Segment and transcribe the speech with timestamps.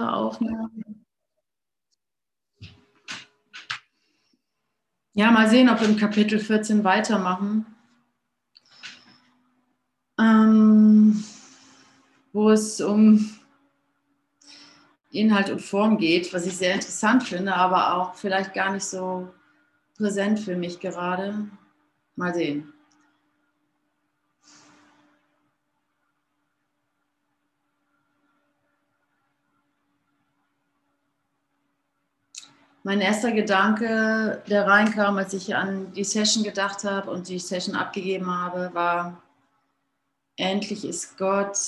[0.00, 0.70] Aufnahme.
[5.14, 7.66] Ja, mal sehen, ob wir im Kapitel 14 weitermachen.
[10.18, 11.24] Ähm,
[12.32, 13.38] wo es um
[15.10, 19.28] Inhalt und Form geht, was ich sehr interessant finde, aber auch vielleicht gar nicht so
[19.96, 21.48] präsent für mich gerade.
[22.14, 22.72] Mal sehen.
[32.82, 37.76] Mein erster Gedanke, der reinkam, als ich an die Session gedacht habe und die Session
[37.76, 39.22] abgegeben habe, war,
[40.36, 41.58] endlich ist Gott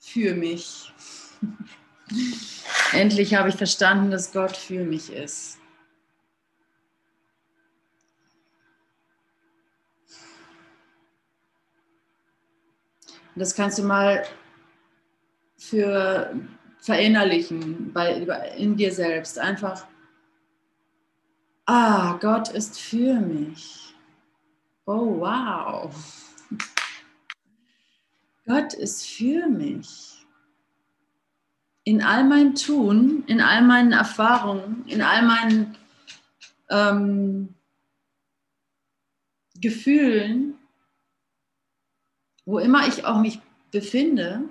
[0.00, 0.92] für mich.
[2.92, 5.58] endlich habe ich verstanden, dass Gott für mich ist.
[13.34, 14.26] Das kannst du mal
[15.56, 16.34] für
[16.88, 18.14] verinnerlichen bei,
[18.56, 19.38] in dir selbst.
[19.38, 19.86] Einfach,
[21.66, 23.94] ah, Gott ist für mich.
[24.86, 25.94] Oh, wow.
[28.46, 30.26] Gott ist für mich.
[31.84, 35.76] In all meinem Tun, in all meinen Erfahrungen, in all meinen
[36.70, 37.54] ähm,
[39.60, 40.54] Gefühlen,
[42.46, 43.40] wo immer ich auch mich
[43.70, 44.48] befinde,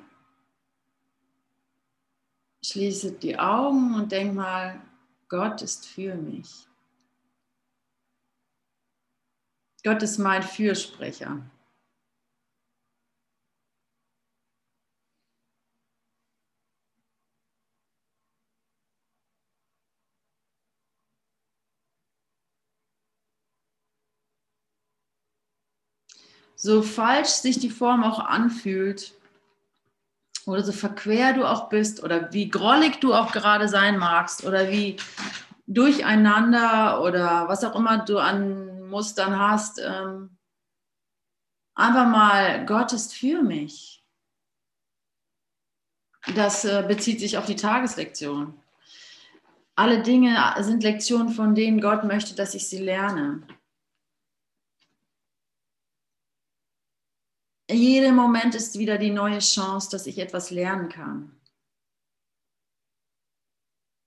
[2.68, 4.82] schließe die Augen und denk mal,
[5.30, 6.68] Gott ist für mich.
[9.84, 11.42] Gott ist mein Fürsprecher.
[26.60, 29.14] So falsch sich die Form auch anfühlt,
[30.48, 34.70] oder so verquer du auch bist oder wie grollig du auch gerade sein magst oder
[34.70, 34.98] wie
[35.68, 40.38] durcheinander oder was auch immer du an Mustern hast, ähm,
[41.76, 44.04] einfach mal, Gott ist für mich.
[46.36, 48.54] Das äh, bezieht sich auf die Tageslektion.
[49.76, 53.44] Alle Dinge sind Lektionen, von denen Gott möchte, dass ich sie lerne.
[57.70, 61.32] Jeder Moment ist wieder die neue Chance, dass ich etwas lernen kann.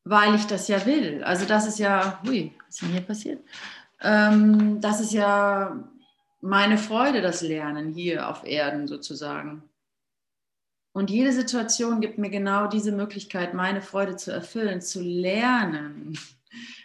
[0.05, 1.23] Weil ich das ja will.
[1.25, 3.45] Also das ist ja, hui, was ist denn hier passiert?
[4.01, 5.89] Ähm, das ist ja
[6.41, 9.63] meine Freude, das Lernen hier auf Erden sozusagen.
[10.93, 16.19] Und jede Situation gibt mir genau diese Möglichkeit, meine Freude zu erfüllen, zu lernen.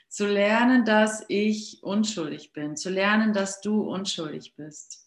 [0.09, 5.04] Zu lernen, dass ich unschuldig bin, zu lernen, dass du unschuldig bist.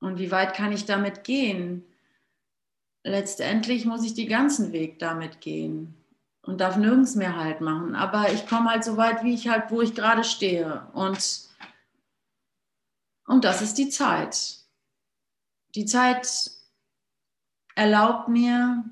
[0.00, 1.84] Und wie weit kann ich damit gehen?
[3.04, 5.94] Letztendlich muss ich den ganzen Weg damit gehen
[6.42, 7.94] und darf nirgends mehr Halt machen.
[7.94, 10.86] Aber ich komme halt so weit, wie ich halt, wo ich gerade stehe.
[10.92, 11.48] Und,
[13.26, 14.58] und das ist die Zeit.
[15.74, 16.50] Die Zeit
[17.74, 18.84] erlaubt mir,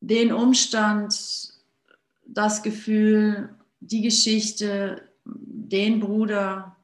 [0.00, 1.52] den Umstand,
[2.26, 6.76] das Gefühl, die Geschichte, den Bruder,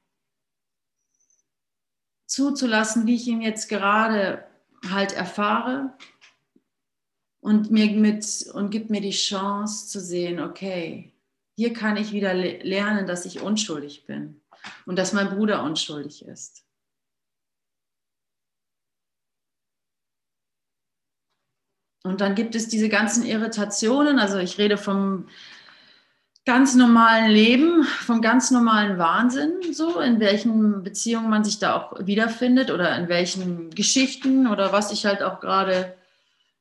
[2.35, 4.45] zuzulassen, wie ich ihn jetzt gerade
[4.91, 5.97] halt erfahre
[7.41, 11.13] und mir mit und gibt mir die Chance zu sehen, okay,
[11.57, 14.41] hier kann ich wieder lernen, dass ich unschuldig bin
[14.87, 16.65] und dass mein Bruder unschuldig ist.
[22.03, 25.29] Und dann gibt es diese ganzen Irritationen, also ich rede vom
[26.45, 32.07] ganz normalen Leben, vom ganz normalen Wahnsinn, so in welchen Beziehungen man sich da auch
[32.07, 35.97] wiederfindet oder in welchen Geschichten oder was ich halt auch gerade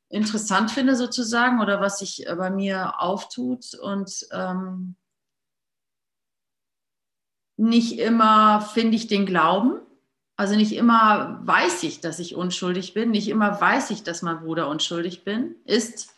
[0.09, 4.95] interessant finde sozusagen oder was sich bei mir auftut und ähm,
[7.57, 9.81] nicht immer finde ich den Glauben,
[10.37, 14.39] also nicht immer weiß ich, dass ich unschuldig bin, nicht immer weiß ich, dass mein
[14.39, 16.13] Bruder unschuldig bin, ist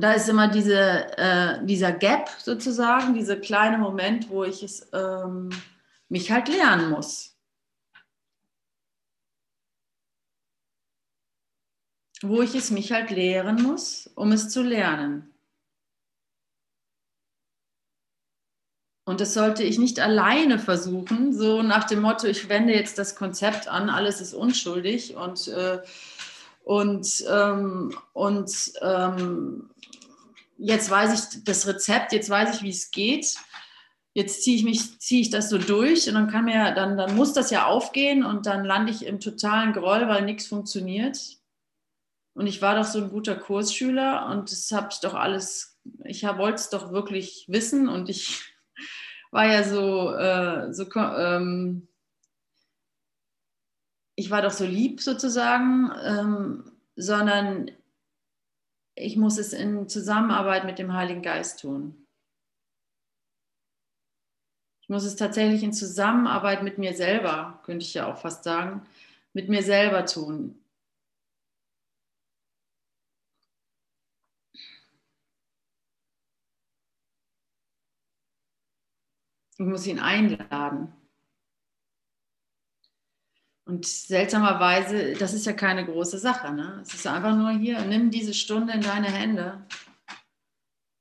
[0.00, 5.50] da ist immer diese, äh, dieser Gap sozusagen, dieser kleine Moment, wo ich es ähm,
[6.08, 7.36] mich halt lernen muss.
[12.22, 15.32] Wo ich es mich halt lehren muss, um es zu lernen.
[19.04, 23.16] Und das sollte ich nicht alleine versuchen, so nach dem Motto, ich wende jetzt das
[23.16, 25.80] Konzept an, alles ist unschuldig und, äh,
[26.68, 29.70] und, ähm, und ähm,
[30.58, 33.36] jetzt weiß ich das Rezept, jetzt weiß ich, wie es geht.
[34.12, 37.16] Jetzt ziehe ich mich, ziehe ich das so durch und dann kann mir, dann, dann
[37.16, 41.38] muss das ja aufgehen und dann lande ich im totalen Groll, weil nichts funktioniert.
[42.34, 46.22] Und ich war doch so ein guter Kursschüler und das habe ich doch alles, ich
[46.24, 48.42] wollte es doch wirklich wissen und ich
[49.30, 51.88] war ja so, äh, so ähm,
[54.18, 57.70] ich war doch so lieb sozusagen, ähm, sondern
[58.96, 62.04] ich muss es in Zusammenarbeit mit dem Heiligen Geist tun.
[64.82, 68.84] Ich muss es tatsächlich in Zusammenarbeit mit mir selber, könnte ich ja auch fast sagen,
[69.34, 70.58] mit mir selber tun.
[79.52, 80.97] Ich muss ihn einladen.
[83.68, 86.54] Und seltsamerweise, das ist ja keine große Sache.
[86.54, 86.80] Ne?
[86.80, 89.62] Es ist einfach nur hier, nimm diese Stunde in deine Hände.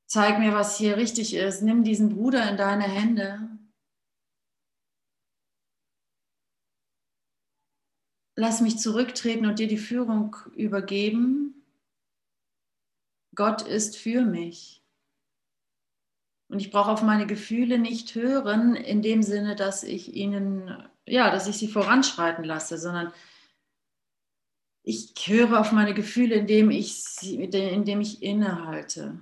[0.06, 1.62] Zeig mir, was hier richtig ist.
[1.62, 3.58] Nimm diesen Bruder in deine Hände.
[8.36, 11.66] Lass mich zurücktreten und dir die Führung übergeben.
[13.34, 14.84] Gott ist für mich.
[16.50, 21.32] Und ich brauche auf meine Gefühle nicht hören, in dem Sinne, dass ich ihnen ja,
[21.32, 23.14] dass ich sie voranschreiten lasse, sondern
[24.84, 29.20] ich höre auf meine Gefühle, indem ich, sie, indem ich innehalte.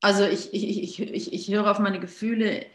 [0.00, 2.66] Also ich, ich, ich, ich, höre auf meine Gefühle,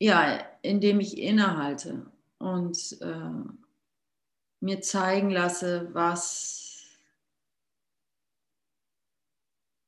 [0.00, 3.54] ja, indem ich innehalte und äh,
[4.60, 6.98] mir zeigen lasse, was,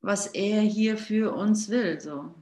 [0.00, 2.00] was er hier für uns will.
[2.00, 2.34] So.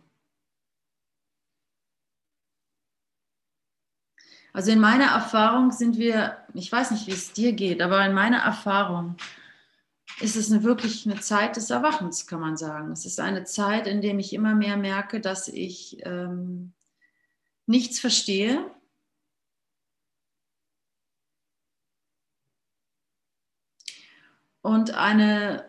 [4.55, 8.13] Also in meiner Erfahrung sind wir, ich weiß nicht, wie es dir geht, aber in
[8.13, 9.17] meiner Erfahrung
[10.21, 12.93] ist es eine, wirklich eine Zeit des Erwachens, kann man sagen.
[12.93, 16.73] Es ist eine Zeit, in der ich immer mehr merke, dass ich ähm,
[17.67, 18.71] nichts verstehe.
[24.63, 25.69] Und eine,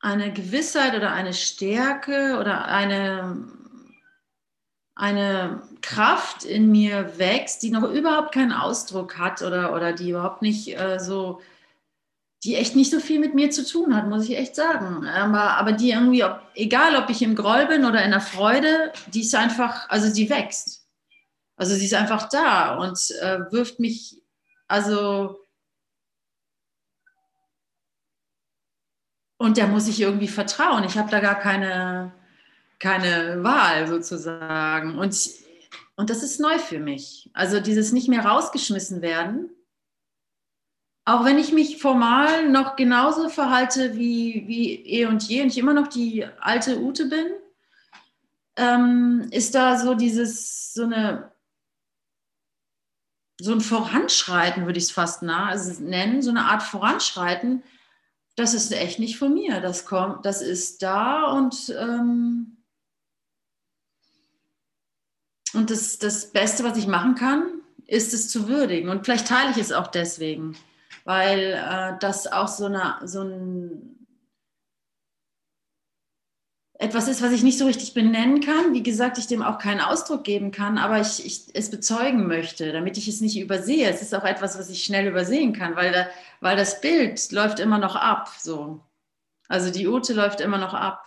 [0.00, 3.61] eine Gewissheit oder eine Stärke oder eine
[4.94, 10.42] eine Kraft in mir wächst, die noch überhaupt keinen Ausdruck hat oder, oder die überhaupt
[10.42, 11.40] nicht äh, so,
[12.44, 15.06] die echt nicht so viel mit mir zu tun hat, muss ich echt sagen.
[15.06, 18.92] Aber, aber die irgendwie, ob, egal ob ich im Groll bin oder in der Freude,
[19.08, 20.86] die ist einfach, also die wächst.
[21.56, 24.20] Also sie ist einfach da und äh, wirft mich,
[24.68, 25.38] also
[29.38, 30.84] und der muss ich irgendwie vertrauen.
[30.84, 32.12] Ich habe da gar keine,
[32.82, 34.98] keine Wahl sozusagen.
[34.98, 35.16] Und,
[35.94, 37.30] und das ist neu für mich.
[37.32, 39.50] Also dieses nicht mehr rausgeschmissen werden.
[41.04, 45.58] Auch wenn ich mich formal noch genauso verhalte wie, wie eh und je und ich
[45.58, 47.26] immer noch die alte Ute bin,
[48.56, 51.30] ähm, ist da so dieses, so eine,
[53.40, 57.62] so ein Voranschreiten, würde ich es fast nah, also nennen, so eine Art Voranschreiten,
[58.34, 59.60] das ist echt nicht von mir.
[59.60, 62.56] Das kommt, das ist da und ähm,
[65.54, 68.88] und das, das Beste, was ich machen kann, ist es zu würdigen.
[68.88, 70.56] Und vielleicht teile ich es auch deswegen,
[71.04, 74.02] weil äh, das auch so, eine, so ein
[76.82, 78.74] etwas ist, was ich nicht so richtig benennen kann.
[78.74, 82.72] Wie gesagt, ich dem auch keinen Ausdruck geben kann, aber ich, ich es bezeugen möchte,
[82.72, 83.88] damit ich es nicht übersehe.
[83.88, 86.06] Es ist auch etwas, was ich schnell übersehen kann, weil, da,
[86.40, 88.30] weil das Bild läuft immer noch ab.
[88.38, 88.80] So.
[89.48, 91.04] Also die Ute läuft immer noch ab.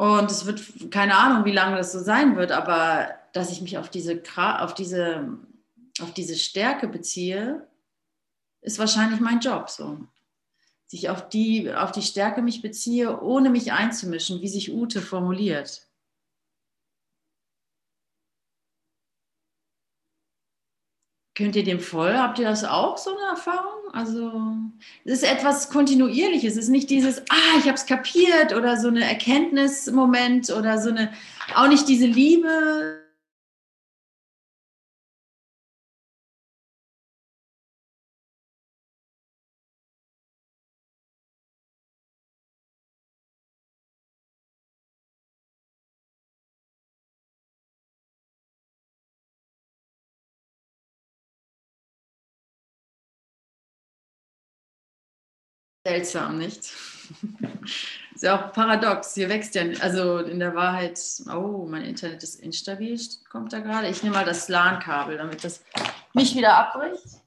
[0.00, 3.76] Und es wird, keine Ahnung, wie lange das so sein wird, aber dass ich mich
[3.76, 5.36] auf diese, auf diese,
[6.00, 7.68] auf diese Stärke beziehe,
[8.62, 9.98] ist wahrscheinlich mein Job so.
[10.86, 15.86] Sich auf die, auf die Stärke mich beziehe, ohne mich einzumischen, wie sich Ute formuliert.
[21.36, 22.16] Könnt ihr dem voll?
[22.16, 23.80] Habt ihr das auch, so eine Erfahrung?
[23.92, 24.32] Also,
[25.04, 26.52] es ist etwas Kontinuierliches.
[26.54, 30.90] Es ist nicht dieses, ah, ich habe es kapiert oder so eine Erkenntnismoment oder so
[30.90, 31.12] eine,
[31.54, 32.99] auch nicht diese Liebe,
[55.90, 56.72] Seltsam, nicht?
[58.14, 59.14] ist ja auch paradox.
[59.14, 61.00] Hier wächst ja, also in der Wahrheit,
[61.34, 62.96] oh, mein Internet ist instabil,
[63.28, 63.88] kommt da gerade.
[63.88, 65.64] Ich nehme mal das LAN-Kabel, damit das
[66.14, 67.19] nicht wieder abbricht.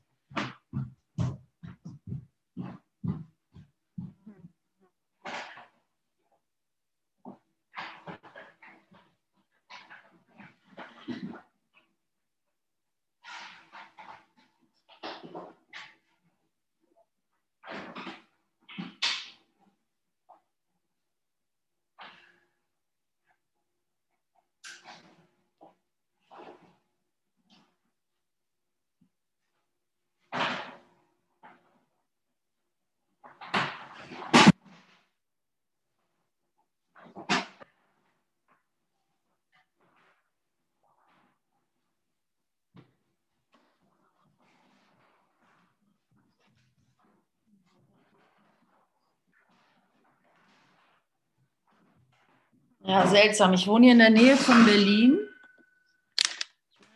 [52.85, 53.53] Ja, seltsam.
[53.53, 55.19] Ich wohne hier in der Nähe von Berlin.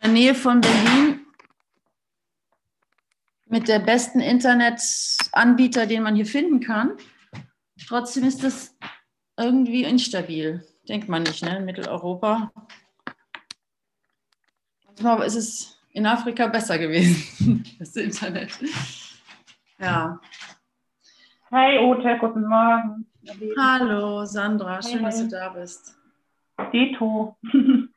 [0.02, 1.26] der Nähe von Berlin
[3.46, 6.96] mit der besten Internetanbieter, den man hier finden kann.
[7.86, 8.76] Trotzdem ist das
[9.38, 10.66] irgendwie instabil.
[10.88, 11.56] Denkt man nicht, ne?
[11.56, 12.52] In Mitteleuropa.
[14.86, 18.50] Manchmal ist es in Afrika besser gewesen, das Internet.
[19.78, 20.20] Ja.
[21.50, 23.06] Hey Ute, guten Morgen.
[23.58, 25.98] Hallo Sandra, schön, hey, dass du da bist.
[26.72, 27.36] Dito.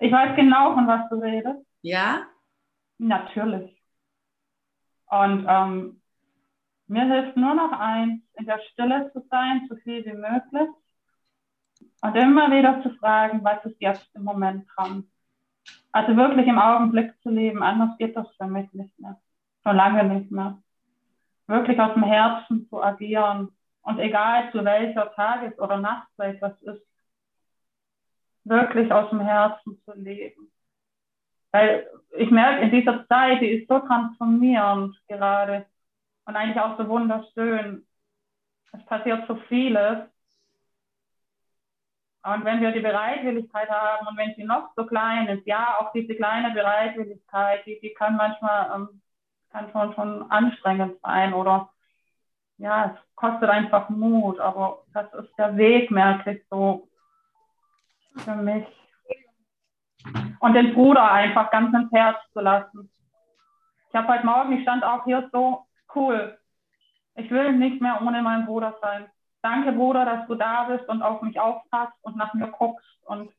[0.00, 1.64] Ich weiß genau, von was du redest.
[1.82, 2.26] Ja?
[2.98, 3.80] Natürlich.
[5.06, 6.02] Und ähm,
[6.88, 10.68] mir hilft nur noch eins, in der Stille zu sein, so viel wie möglich.
[12.00, 15.08] Und immer wieder zu fragen, was ist jetzt im Moment dran.
[15.92, 19.20] Also wirklich im Augenblick zu leben, anders geht das für mich nicht mehr.
[19.62, 20.60] Schon lange nicht mehr.
[21.46, 23.48] Wirklich aus dem Herzen zu agieren.
[23.82, 26.86] Und egal zu welcher Tages- oder Nachtzeit das ist,
[28.44, 30.50] wirklich aus dem Herzen zu leben.
[31.50, 35.66] Weil ich merke, in dieser Zeit, die ist so transformierend gerade
[36.24, 37.86] und eigentlich auch so wunderschön.
[38.72, 40.08] Es passiert so vieles.
[42.24, 45.92] Und wenn wir die Bereitwilligkeit haben und wenn sie noch so klein ist, ja, auch
[45.92, 49.02] diese kleine Bereitwilligkeit, die, die kann manchmal ähm,
[49.52, 51.68] kann schon, schon anstrengend sein oder
[52.58, 56.88] ja, es kostet einfach Mut, aber das ist der Weg, merke ich so
[58.16, 58.66] für mich.
[60.40, 62.90] Und den Bruder einfach ganz ins Herz zu lassen.
[63.88, 66.38] Ich habe heute Morgen, ich stand auch hier so, cool,
[67.14, 69.06] ich will nicht mehr ohne meinen Bruder sein.
[69.42, 73.30] Danke, Bruder, dass du da bist und auf mich aufpasst und nach mir guckst und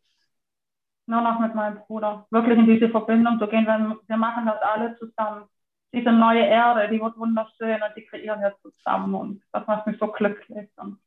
[1.05, 3.65] nur noch mit meinem Bruder wirklich in diese Verbindung zu gehen.
[3.65, 5.45] Wir, wir machen das alle zusammen.
[5.93, 9.99] Diese neue Erde, die wird wunderschön und die kreieren wir zusammen und das macht mich
[9.99, 10.69] so glücklich.
[10.77, 10.99] Und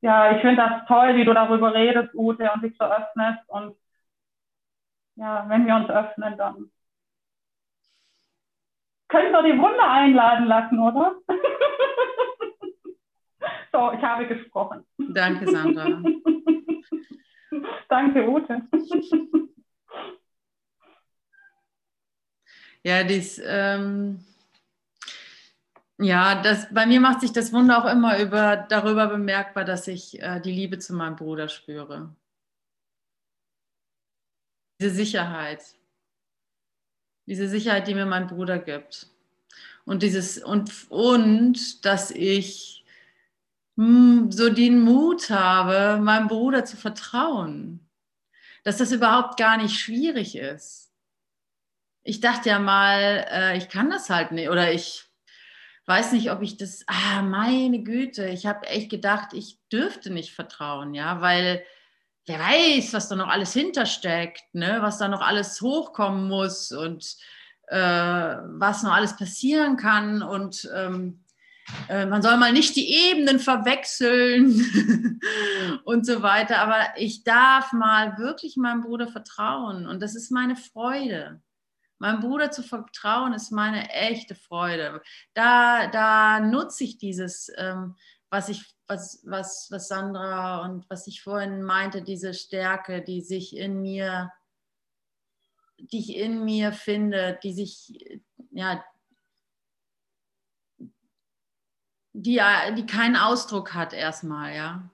[0.00, 3.48] ja, ich finde das toll, wie du darüber redest, Ute, und dich so öffnest.
[3.48, 3.76] Und
[5.16, 6.70] ja, wenn wir uns öffnen, dann
[9.08, 11.16] können wir die Wunder einladen lassen, oder?
[13.72, 14.84] so, ich habe gesprochen.
[14.98, 15.86] Danke, Sandra.
[17.88, 18.62] Danke, Ute.
[22.84, 24.24] ja, dies, ähm,
[26.00, 30.22] ja, das, bei mir macht sich das Wunder auch immer über, darüber bemerkbar, dass ich
[30.22, 32.14] äh, die Liebe zu meinem Bruder spüre.
[34.80, 35.64] Diese Sicherheit.
[37.26, 39.08] Diese Sicherheit, die mir mein Bruder gibt.
[39.84, 42.84] Und, dieses, und, und dass ich
[43.74, 47.80] mh, hm, so den Mut habe, meinem Bruder zu vertrauen.
[48.62, 50.87] Dass das überhaupt gar nicht schwierig ist.
[52.02, 55.04] Ich dachte ja mal, äh, ich kann das halt nicht oder ich
[55.86, 60.34] weiß nicht, ob ich das, ah, meine Güte, ich habe echt gedacht, ich dürfte nicht
[60.34, 61.64] vertrauen, ja, weil
[62.26, 67.16] wer weiß, was da noch alles hintersteckt, ne, was da noch alles hochkommen muss und
[67.68, 71.24] äh, was noch alles passieren kann und ähm,
[71.88, 75.20] äh, man soll mal nicht die Ebenen verwechseln
[75.84, 80.56] und so weiter, aber ich darf mal wirklich meinem Bruder vertrauen und das ist meine
[80.56, 81.40] Freude.
[81.98, 85.02] Meinem Bruder zu vertrauen ist meine echte Freude.
[85.34, 87.96] Da, da nutze ich dieses, ähm,
[88.30, 93.56] was ich, was, was, was Sandra und was ich vorhin meinte, diese Stärke, die sich
[93.56, 94.32] in mir,
[95.78, 98.84] die ich in mir finde, die sich, ja,
[102.12, 102.40] die,
[102.76, 104.90] die keinen Ausdruck hat erstmal, ja.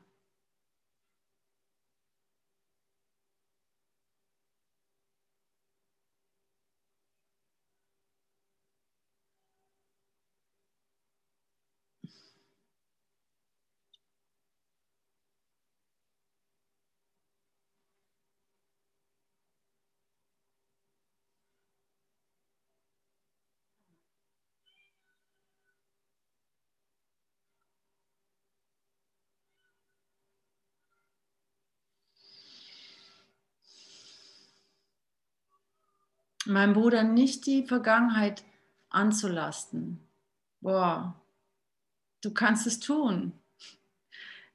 [36.55, 38.43] Meinem Bruder nicht die Vergangenheit
[38.89, 40.01] anzulasten.
[40.61, 41.15] Boah,
[42.23, 43.33] du kannst es tun.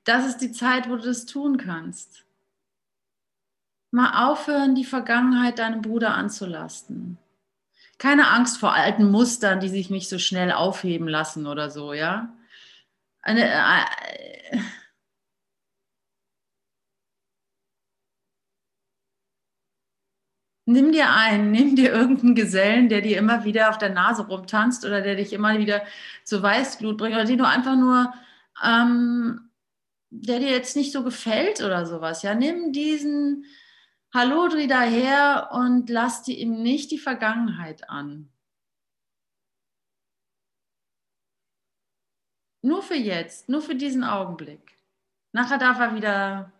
[0.03, 2.25] Das ist die Zeit, wo du das tun kannst.
[3.91, 7.17] Mal aufhören, die Vergangenheit deinem Bruder anzulasten.
[7.97, 12.33] Keine Angst vor alten Mustern, die sich nicht so schnell aufheben lassen oder so, ja.
[13.21, 14.59] Eine, äh,
[20.71, 24.85] Nimm dir einen, nimm dir irgendeinen Gesellen, der dir immer wieder auf der Nase rumtanzt
[24.85, 25.81] oder der dich immer wieder
[26.23, 28.13] zu Weißglut bringt oder den du einfach nur
[28.63, 29.49] ähm,
[30.11, 33.45] der dir jetzt nicht so gefällt oder sowas, ja, nimm diesen
[34.13, 38.31] Halodri daher und lass dir ihm nicht die Vergangenheit an.
[42.61, 44.77] Nur für jetzt, nur für diesen Augenblick.
[45.31, 46.51] Nachher darf er wieder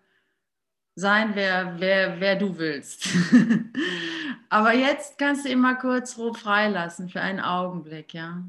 [0.99, 3.07] sein, wer, wer, wer du willst.
[4.49, 8.43] Aber jetzt kannst du mal kurz roh freilassen für einen Augenblick, ja.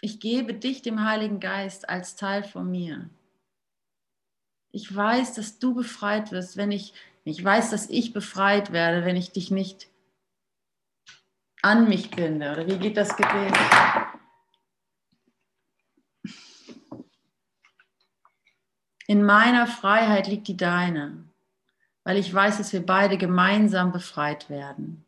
[0.00, 3.10] Ich gebe dich dem Heiligen Geist als Teil von mir.
[4.70, 9.16] Ich weiß, dass du befreit wirst, wenn ich, ich weiß, dass ich befreit werde, wenn
[9.16, 9.88] ich dich nicht
[11.62, 12.52] an mich binde.
[12.52, 13.54] Oder wie geht das Gebet?
[19.08, 21.24] In meiner Freiheit liegt die deine,
[22.04, 25.04] weil ich weiß, dass wir beide gemeinsam befreit werden.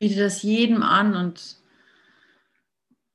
[0.00, 1.56] biete das jedem an und,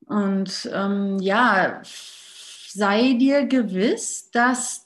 [0.06, 4.85] und ähm, ja, sei dir gewiss, dass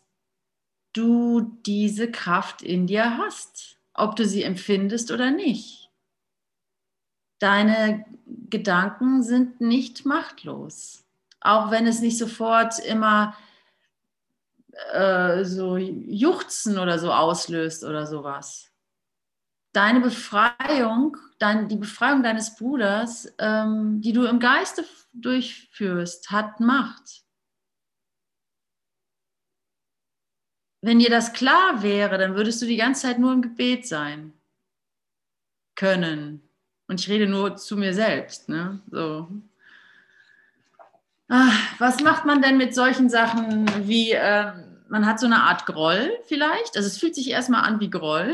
[0.94, 5.90] du diese Kraft in dir hast, ob du sie empfindest oder nicht.
[7.40, 8.06] Deine
[8.50, 11.06] Gedanken sind nicht machtlos,
[11.42, 13.36] auch wenn es nicht sofort immer
[14.92, 18.70] äh, so Juchzen oder so auslöst oder sowas
[19.74, 27.24] deine Befreiung, dein, die Befreiung deines Bruders, ähm, die du im Geiste durchführst, hat Macht.
[30.82, 34.34] Wenn dir das klar wäre, dann würdest du die ganze Zeit nur im Gebet sein
[35.76, 36.42] können.
[36.88, 38.50] Und ich rede nur zu mir selbst.
[38.50, 38.80] Ne?
[38.90, 39.28] So.
[41.28, 44.52] Ach, was macht man denn mit solchen Sachen wie, äh,
[44.90, 46.76] man hat so eine Art Groll vielleicht?
[46.76, 48.34] Also es fühlt sich erstmal an wie Groll.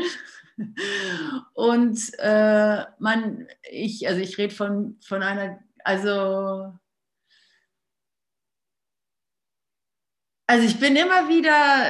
[1.52, 6.72] Und äh, man, ich, also ich rede von, von einer, also,
[10.46, 11.86] also ich bin immer wieder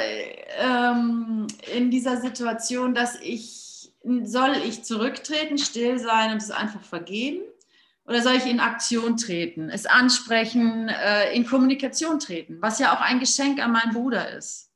[0.59, 3.93] ähm, in dieser Situation, dass ich,
[4.23, 7.43] soll ich zurücktreten, still sein und es einfach vergeben?
[8.07, 13.01] Oder soll ich in Aktion treten, es ansprechen, äh, in Kommunikation treten, was ja auch
[13.01, 14.67] ein Geschenk an meinen Bruder ist?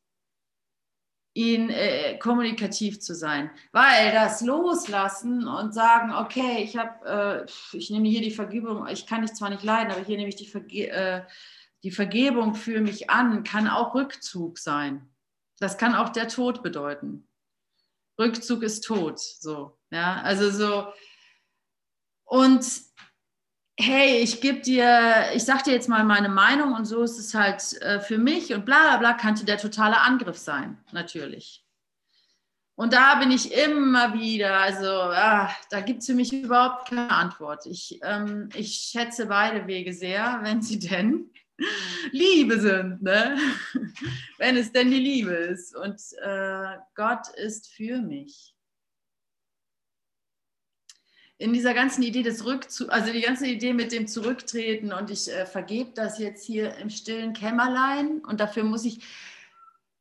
[1.32, 3.50] ihn äh, kommunikativ zu sein.
[3.72, 9.06] Weil das Loslassen und sagen, okay, ich habe, äh, ich nehme hier die Vergebung, ich
[9.06, 11.22] kann dich zwar nicht leiden, aber hier nehme ich die, Verge äh,
[11.82, 15.08] die Vergebung für mich an, kann auch Rückzug sein.
[15.58, 17.28] Das kann auch der Tod bedeuten.
[18.18, 20.92] Rückzug ist Tod, so, ja, also so.
[22.24, 22.64] Und
[23.78, 27.34] hey, ich gebe dir, ich sag dir jetzt mal meine Meinung und so ist es
[27.34, 31.64] halt äh, für mich und bla bla bla, könnte der totale Angriff sein, natürlich.
[32.74, 37.10] Und da bin ich immer wieder, also ah, da gibt es für mich überhaupt keine
[37.10, 37.66] Antwort.
[37.66, 41.30] Ich, ähm, ich schätze beide Wege sehr, wenn sie denn
[42.12, 43.36] Liebe sind, ne?
[44.38, 45.76] wenn es denn die Liebe ist.
[45.76, 48.54] Und äh, Gott ist für mich
[51.40, 55.32] in dieser ganzen Idee des Rückzugs, also die ganze Idee mit dem Zurücktreten und ich
[55.32, 59.00] äh, vergebe das jetzt hier im stillen Kämmerlein und dafür muss ich,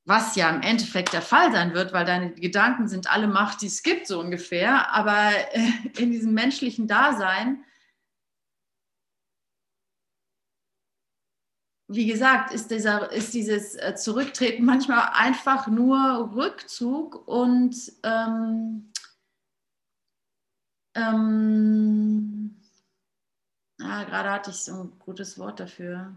[0.03, 3.67] was ja im Endeffekt der Fall sein wird, weil deine Gedanken sind alle Macht, die
[3.67, 7.63] es gibt, so ungefähr, aber äh, in diesem menschlichen Dasein,
[11.89, 18.91] wie gesagt, ist, dieser, ist dieses äh, Zurücktreten manchmal einfach nur Rückzug und ähm,
[20.95, 22.55] ähm,
[23.81, 26.13] ah, gerade hatte ich so ein gutes Wort dafür.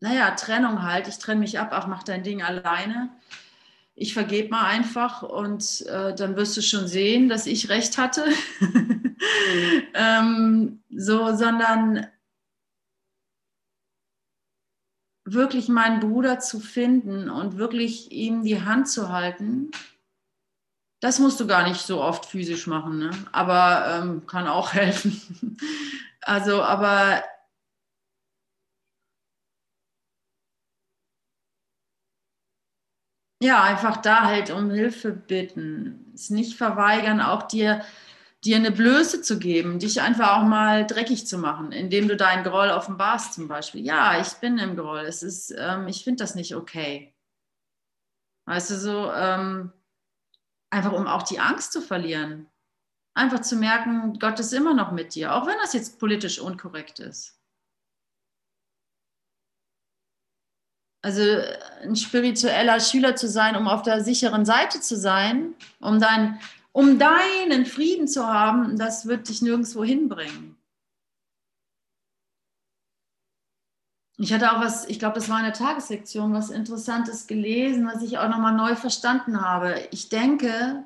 [0.00, 1.06] Naja, Trennung halt.
[1.06, 3.10] Ich trenne mich ab, ach, mach dein Ding alleine.
[3.94, 8.24] Ich vergebe mal einfach und äh, dann wirst du schon sehen, dass ich recht hatte.
[9.94, 12.06] ähm, so, sondern
[15.24, 19.70] wirklich meinen Bruder zu finden und wirklich ihm die Hand zu halten,
[21.00, 23.10] das musst du gar nicht so oft physisch machen, ne?
[23.32, 25.56] aber ähm, kann auch helfen.
[26.20, 27.24] also, aber
[33.42, 37.82] ja, einfach da halt um Hilfe bitten, es nicht verweigern, auch dir
[38.44, 42.42] dir eine Blöße zu geben, dich einfach auch mal dreckig zu machen, indem du deinen
[42.42, 43.84] Groll offenbarst zum Beispiel.
[43.84, 45.00] Ja, ich bin im Groll.
[45.00, 47.14] Es ist, ähm, ich finde das nicht okay.
[48.46, 49.72] Weißt du so, ähm,
[50.70, 52.48] einfach um auch die Angst zu verlieren.
[53.14, 56.98] Einfach zu merken, Gott ist immer noch mit dir, auch wenn das jetzt politisch unkorrekt
[56.98, 57.41] ist.
[61.02, 61.20] Also
[61.82, 66.38] ein spiritueller Schüler zu sein, um auf der sicheren Seite zu sein, um, dein,
[66.70, 70.56] um deinen Frieden zu haben, das wird dich nirgendwo hinbringen.
[74.18, 78.18] Ich hatte auch was, ich glaube, das war eine Tagessektion, was Interessantes gelesen, was ich
[78.18, 79.88] auch nochmal neu verstanden habe.
[79.90, 80.84] Ich denke,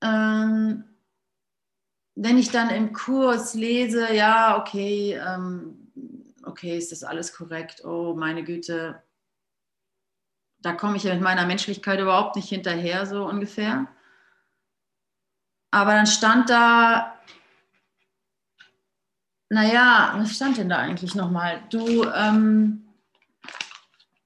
[0.00, 0.84] ähm,
[2.14, 5.81] wenn ich dann im Kurs lese, ja, okay, ähm,
[6.44, 7.84] okay, ist das alles korrekt?
[7.84, 9.02] Oh, meine Güte,
[10.60, 13.88] da komme ich ja mit meiner Menschlichkeit überhaupt nicht hinterher, so ungefähr.
[15.70, 17.18] Aber dann stand da,
[19.48, 21.62] naja, was stand denn da eigentlich nochmal?
[21.70, 22.84] Du, ähm,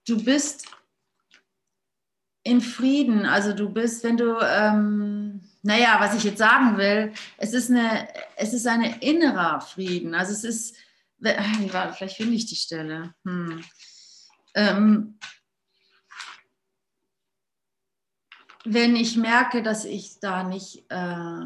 [0.07, 0.67] du bist
[2.43, 7.55] in Frieden, also du bist, wenn du, ähm, naja, was ich jetzt sagen will, es
[7.55, 10.15] ist eine, es ist ein innerer Frieden.
[10.15, 10.77] Also es ist,
[11.21, 13.15] vielleicht finde ich die Stelle.
[13.25, 13.65] Hm.
[14.55, 15.19] Ähm,
[18.65, 21.45] wenn ich merke, dass ich da nicht äh,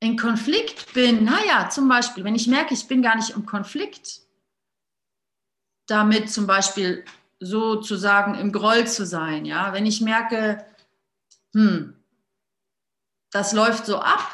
[0.00, 4.22] in Konflikt bin, naja, zum Beispiel, wenn ich merke, ich bin gar nicht im Konflikt,
[5.86, 7.04] damit zum Beispiel
[7.40, 10.64] sozusagen im Groll zu sein, ja, wenn ich merke,
[11.52, 11.94] hm,
[13.30, 14.30] das läuft so ab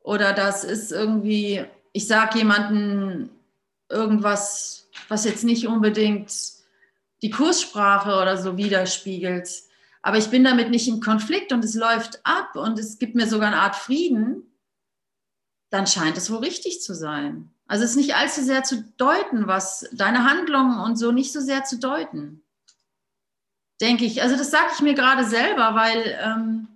[0.00, 3.30] oder das ist irgendwie, ich sage jemandem
[3.88, 6.32] irgendwas, was jetzt nicht unbedingt
[7.22, 9.48] die Kurssprache oder so widerspiegelt,
[10.02, 13.26] aber ich bin damit nicht im Konflikt und es läuft ab und es gibt mir
[13.26, 14.42] sogar eine Art Frieden,
[15.70, 17.50] dann scheint es wohl richtig zu sein.
[17.66, 21.40] Also es ist nicht allzu sehr zu deuten, was deine Handlungen und so nicht so
[21.40, 22.42] sehr zu deuten.
[23.80, 24.20] Denke ich.
[24.20, 26.68] Also das sage ich mir gerade selber, weil ähm,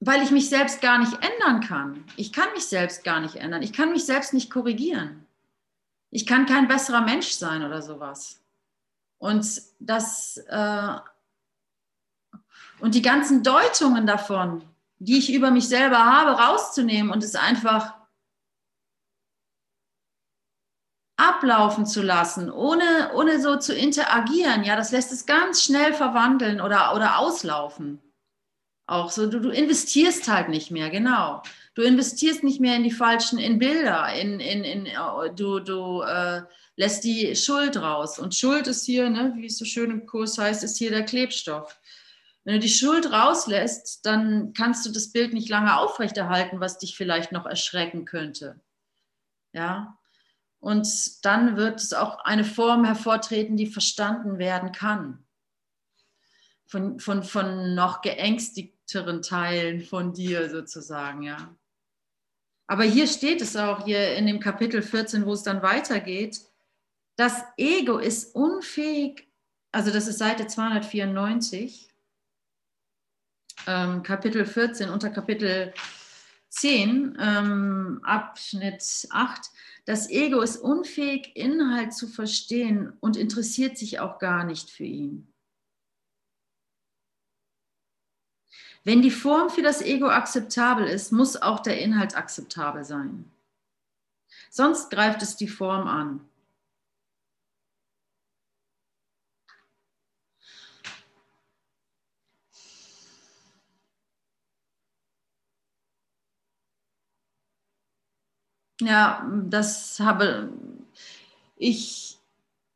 [0.00, 2.04] weil ich mich selbst gar nicht ändern kann.
[2.16, 3.62] Ich kann mich selbst gar nicht ändern.
[3.62, 5.26] Ich kann mich selbst nicht korrigieren.
[6.10, 8.40] Ich kann kein besserer Mensch sein oder sowas.
[9.18, 9.46] Und
[9.78, 10.96] das äh,
[12.80, 14.64] und die ganzen Deutungen davon,
[14.98, 17.94] die ich über mich selber habe, rauszunehmen und es einfach
[21.16, 26.62] ablaufen zu lassen, ohne, ohne so zu interagieren, ja, das lässt es ganz schnell verwandeln
[26.62, 28.00] oder, oder auslaufen.
[28.90, 31.44] Auch so, du, du investierst halt nicht mehr, genau.
[31.74, 34.88] Du investierst nicht mehr in die falschen, in Bilder, in, in, in,
[35.36, 36.42] du, du äh,
[36.74, 38.18] lässt die Schuld raus.
[38.18, 41.04] Und Schuld ist hier, ne, wie es so schön im Kurs heißt, ist hier der
[41.04, 41.78] Klebstoff.
[42.42, 46.96] Wenn du die Schuld rauslässt, dann kannst du das Bild nicht lange aufrechterhalten, was dich
[46.96, 48.60] vielleicht noch erschrecken könnte.
[49.52, 49.96] Ja.
[50.58, 50.88] Und
[51.24, 55.24] dann wird es auch eine Form hervortreten, die verstanden werden kann.
[56.66, 58.02] Von, von, von noch
[58.90, 61.54] geängstigteren Teilen von dir sozusagen, ja.
[62.66, 66.40] Aber hier steht es auch, hier in dem Kapitel 14, wo es dann weitergeht,
[67.16, 69.28] das Ego ist unfähig,
[69.72, 71.88] also das ist Seite 294,
[73.66, 75.74] ähm, Kapitel 14, unter Kapitel
[76.48, 79.50] 10, ähm, Abschnitt 8.
[79.84, 85.29] Das Ego ist unfähig, Inhalt zu verstehen und interessiert sich auch gar nicht für ihn.
[88.84, 93.30] Wenn die Form für das Ego akzeptabel ist, muss auch der Inhalt akzeptabel sein.
[94.50, 96.20] Sonst greift es die Form an.
[108.80, 110.50] Ja, das habe
[111.56, 112.19] ich.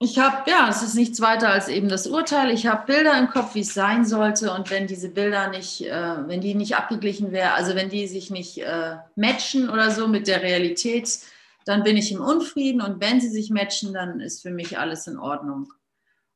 [0.04, 2.50] Ich habe, ja, es ist nichts weiter als eben das Urteil.
[2.50, 4.52] Ich habe Bilder im Kopf, wie es sein sollte.
[4.52, 8.30] Und wenn diese Bilder nicht, äh, wenn die nicht abgeglichen wären, also wenn die sich
[8.30, 11.20] nicht äh, matchen oder so mit der Realität,
[11.64, 12.82] dann bin ich im Unfrieden.
[12.82, 15.72] Und wenn sie sich matchen, dann ist für mich alles in Ordnung.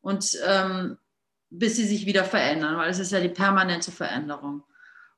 [0.01, 0.97] Und ähm,
[1.51, 4.63] bis sie sich wieder verändern, weil es ist ja die permanente Veränderung.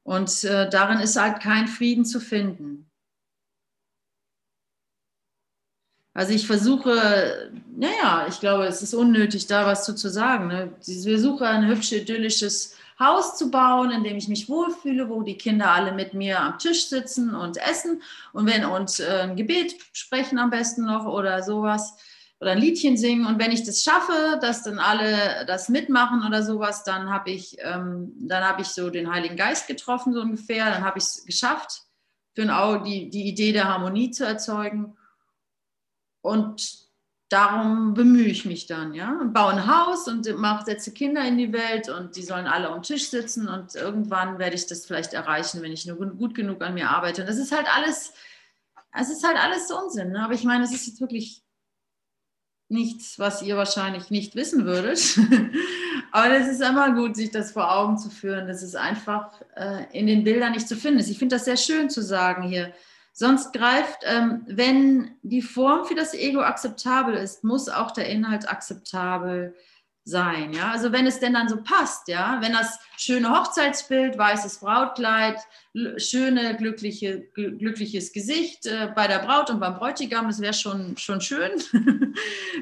[0.02, 2.89] Und äh, darin ist halt kein Frieden zu finden.
[6.20, 10.48] Also ich versuche, naja, ich glaube, es ist unnötig, da was zu, zu sagen.
[10.48, 10.70] Ne?
[10.86, 15.38] Ich versuche ein hübsch idyllisches Haus zu bauen, in dem ich mich wohlfühle, wo die
[15.38, 18.02] Kinder alle mit mir am Tisch sitzen und essen
[18.34, 21.96] und wenn und äh, ein Gebet sprechen am besten noch oder sowas
[22.38, 23.24] oder ein Liedchen singen.
[23.24, 27.56] Und wenn ich das schaffe, dass dann alle das mitmachen oder sowas, dann habe ich,
[27.60, 30.66] ähm, dann habe ich so den Heiligen Geist getroffen so ungefähr.
[30.66, 31.80] Dann habe ich es geschafft,
[32.34, 34.98] für ein die, die Idee der Harmonie zu erzeugen.
[36.22, 36.90] Und
[37.30, 41.38] darum bemühe ich mich dann, ja, und baue ein Haus und mache, setze Kinder in
[41.38, 45.14] die Welt und die sollen alle am Tisch sitzen und irgendwann werde ich das vielleicht
[45.14, 47.22] erreichen, wenn ich nur gut genug an mir arbeite.
[47.22, 48.12] Und das ist halt alles,
[48.92, 50.10] es ist halt alles Unsinn.
[50.10, 50.24] Ne?
[50.24, 51.44] Aber ich meine, es ist jetzt wirklich
[52.68, 55.18] nichts, was ihr wahrscheinlich nicht wissen würdet.
[56.12, 58.48] Aber es ist immer gut, sich das vor Augen zu führen.
[58.48, 61.90] Das ist einfach äh, in den Bildern nicht zu finden Ich finde das sehr schön
[61.90, 62.72] zu sagen hier
[63.12, 68.48] Sonst greift, ähm, wenn die Form für das Ego akzeptabel ist, muss auch der Inhalt
[68.48, 69.54] akzeptabel
[70.04, 70.52] sein.
[70.52, 70.72] Ja?
[70.72, 75.38] Also wenn es denn dann so passt, ja, wenn das schöne Hochzeitsbild, weißes Brautkleid,
[75.96, 81.20] schöne, glückliche, glückliches Gesicht äh, bei der Braut und beim Bräutigam, das wäre schon, schon
[81.20, 81.52] schön.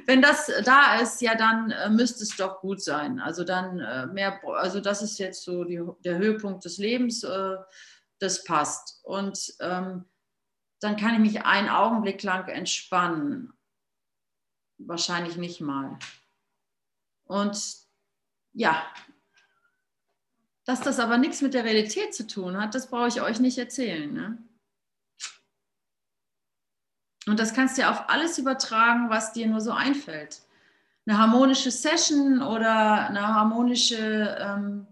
[0.07, 3.19] wenn das da ist, ja, dann äh, müsste es doch gut sein.
[3.19, 7.57] Also dann äh, mehr, also das ist jetzt so die, der Höhepunkt des Lebens, äh,
[8.19, 9.01] das passt.
[9.05, 10.05] Und ähm,
[10.81, 13.53] dann kann ich mich einen Augenblick lang entspannen.
[14.79, 15.99] Wahrscheinlich nicht mal.
[17.25, 17.79] Und
[18.53, 18.87] ja,
[20.65, 23.59] dass das aber nichts mit der Realität zu tun hat, das brauche ich euch nicht
[23.59, 24.13] erzählen.
[24.13, 24.39] Ne?
[27.27, 30.41] Und das kannst du ja auf alles übertragen, was dir nur so einfällt.
[31.07, 34.87] Eine harmonische Session oder eine harmonische ähm,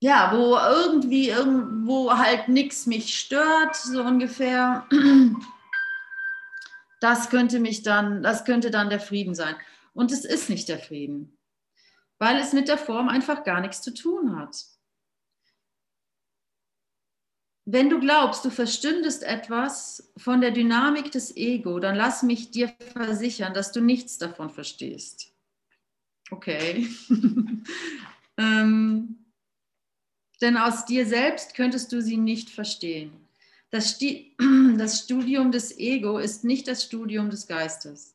[0.00, 4.86] ja, wo irgendwie irgendwo halt nichts mich stört, so ungefähr.
[7.00, 9.54] Das könnte mich dann, das könnte dann der Frieden sein.
[9.92, 11.38] Und es ist nicht der Frieden,
[12.18, 14.64] weil es mit der Form einfach gar nichts zu tun hat.
[17.66, 22.72] Wenn du glaubst, du verstündest etwas von der Dynamik des Ego, dann lass mich dir
[22.94, 25.34] versichern, dass du nichts davon verstehst.
[26.30, 26.88] Okay.
[28.38, 29.19] ähm,
[30.40, 33.12] denn aus dir selbst könntest du sie nicht verstehen.
[33.70, 34.36] Das, Sti
[34.78, 38.14] das Studium des Ego ist nicht das Studium des Geistes.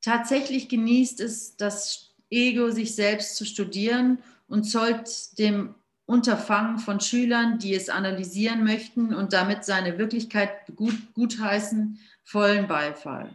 [0.00, 5.74] Tatsächlich genießt es das Ego, sich selbst zu studieren und zollt dem
[6.06, 13.30] Unterfangen von Schülern, die es analysieren möchten und damit seine Wirklichkeit gut, gutheißen, vollen Beifall.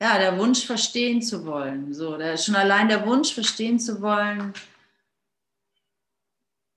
[0.00, 1.92] Ja, der Wunsch verstehen zu wollen.
[1.92, 4.52] So, der, schon allein der Wunsch verstehen zu wollen.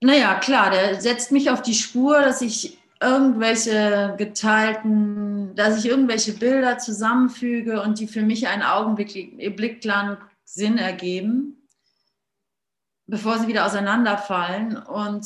[0.02, 6.34] Naja, klar, der setzt mich auf die Spur, dass ich irgendwelche geteilten, dass ich irgendwelche
[6.34, 11.68] Bilder zusammenfüge und die für mich einen Augenblick lang Sinn ergeben,
[13.06, 15.26] bevor sie wieder auseinanderfallen und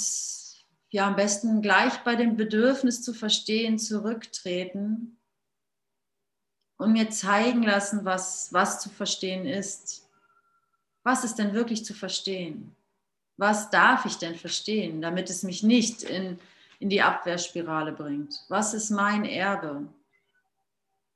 [0.89, 5.14] ja, am besten gleich bei dem Bedürfnis zu verstehen zurücktreten
[6.77, 10.07] und mir zeigen lassen, was, was zu verstehen ist.
[11.03, 12.75] Was ist denn wirklich zu verstehen?
[13.38, 16.39] Was darf ich denn verstehen, damit es mich nicht in,
[16.79, 18.43] in die Abwehrspirale bringt?
[18.49, 19.88] Was ist mein Erbe?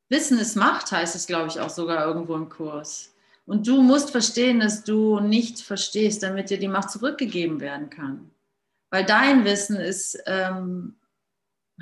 [0.09, 3.13] Wissen ist Macht, heißt es, glaube ich, auch sogar irgendwo im Kurs.
[3.45, 8.29] Und du musst verstehen, dass du nicht verstehst, damit dir die Macht zurückgegeben werden kann.
[8.91, 10.95] Weil dein Wissen ist, ähm,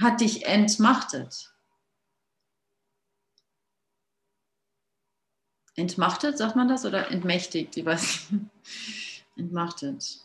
[0.01, 1.53] hat dich entmachtet.
[5.77, 8.27] Entmachtet, sagt man das, oder entmächtigt, ich weiß
[9.37, 10.19] entmachtet.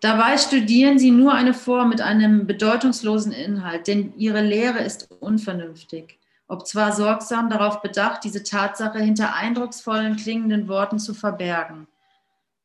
[0.00, 6.18] Dabei studieren sie nur eine Form mit einem bedeutungslosen Inhalt, denn ihre Lehre ist unvernünftig,
[6.48, 11.86] ob zwar sorgsam darauf bedacht, diese Tatsache hinter eindrucksvollen klingenden Worten zu verbergen.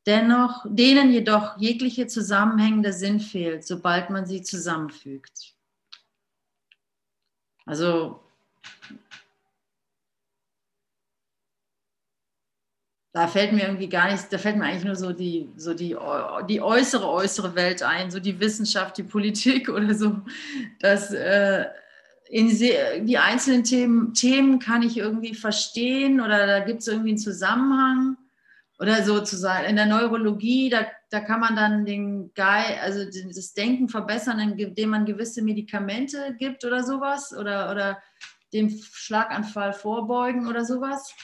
[0.07, 5.53] Dennoch, denen jedoch jegliche zusammenhängende Sinn fehlt, sobald man sie zusammenfügt.
[7.65, 8.21] Also
[13.17, 15.97] da fällt mir irgendwie gar nichts, da fällt mir eigentlich nur so die, so die,
[16.47, 20.21] die äußere, äußere Welt ein, so die Wissenschaft, die Politik oder so.
[20.80, 21.65] Dass äh,
[22.30, 27.17] in die einzelnen Themen, Themen kann ich irgendwie verstehen oder da gibt es irgendwie einen
[27.17, 28.17] Zusammenhang
[28.80, 33.89] oder sozusagen in der Neurologie, da, da kann man dann den Geist, also das Denken
[33.89, 37.97] verbessern, indem man gewisse Medikamente gibt oder sowas oder, oder
[38.53, 41.15] dem Schlaganfall vorbeugen oder sowas.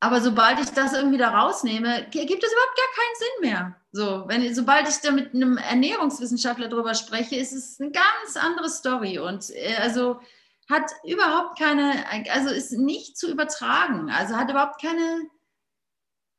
[0.00, 3.76] Aber sobald ich das irgendwie da rausnehme, gibt es überhaupt gar keinen Sinn mehr.
[3.92, 8.68] So, wenn, sobald ich da mit einem Ernährungswissenschaftler drüber spreche, ist es eine ganz andere
[8.68, 10.20] Story und äh, also
[10.68, 15.28] hat überhaupt keine, also ist nicht zu übertragen, also hat überhaupt keine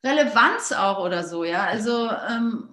[0.06, 1.64] Relevanz auch oder so, ja.
[1.64, 2.70] Also ähm,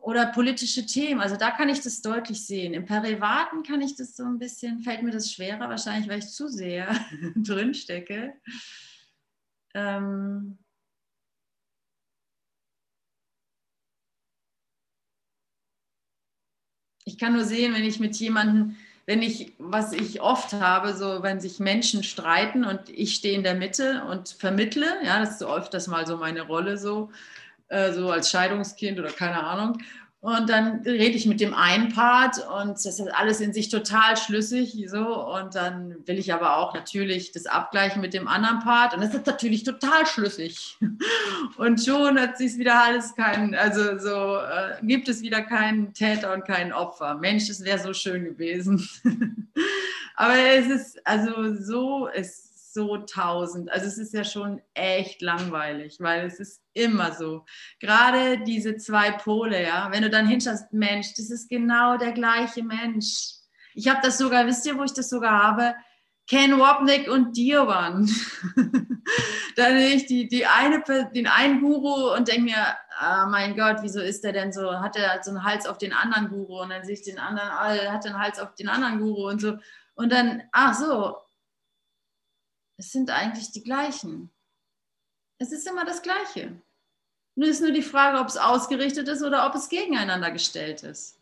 [0.00, 2.74] oder politische Themen, also da kann ich das deutlich sehen.
[2.74, 6.28] Im Privaten kann ich das so ein bisschen, fällt mir das schwerer, wahrscheinlich, weil ich
[6.28, 6.94] zu sehr
[7.36, 8.34] drin stecke.
[9.74, 10.58] Ähm
[17.04, 21.22] ich kann nur sehen, wenn ich mit jemandem, wenn ich, was ich oft habe, so
[21.22, 25.38] wenn sich Menschen streiten und ich stehe in der Mitte und vermittle, ja, das ist
[25.40, 27.10] so oft das mal so meine Rolle so,
[27.68, 29.78] äh, so als Scheidungskind oder keine Ahnung.
[30.24, 34.16] Und dann rede ich mit dem einen Part und das ist alles in sich total
[34.16, 34.74] schlüssig.
[34.88, 35.22] So.
[35.22, 38.94] Und dann will ich aber auch natürlich das abgleichen mit dem anderen Part.
[38.94, 40.78] Und das ist natürlich total schlüssig.
[41.58, 46.32] Und schon hat sich wieder alles kein, also so äh, gibt es wieder keinen Täter
[46.32, 47.16] und kein Opfer.
[47.16, 48.88] Mensch, es wäre so schön gewesen.
[50.16, 53.70] aber es ist also so, es so tausend.
[53.72, 57.44] Also es ist ja schon echt langweilig, weil es ist immer so.
[57.80, 62.62] Gerade diese zwei Pole, ja, wenn du dann hinschaust, Mensch, das ist genau der gleiche
[62.62, 63.34] Mensch.
[63.74, 65.74] Ich habe das sogar, wisst ihr, wo ich das sogar habe?
[66.26, 68.08] Ken Wapnick und Diovan.
[69.56, 70.82] da sehe ich die, die eine,
[71.14, 74.80] den einen Guru und denke mir, oh mein Gott, wieso ist der denn so?
[74.80, 76.62] Hat er so einen Hals auf den anderen Guru?
[76.62, 79.40] Und dann sehe ich den anderen, oh, hat den Hals auf den anderen Guru und
[79.40, 79.58] so.
[79.94, 81.16] Und dann, ach so,
[82.76, 84.30] es sind eigentlich die gleichen.
[85.38, 86.60] Es ist immer das Gleiche.
[87.36, 91.18] Nur ist nur die Frage, ob es ausgerichtet ist oder ob es gegeneinander gestellt ist.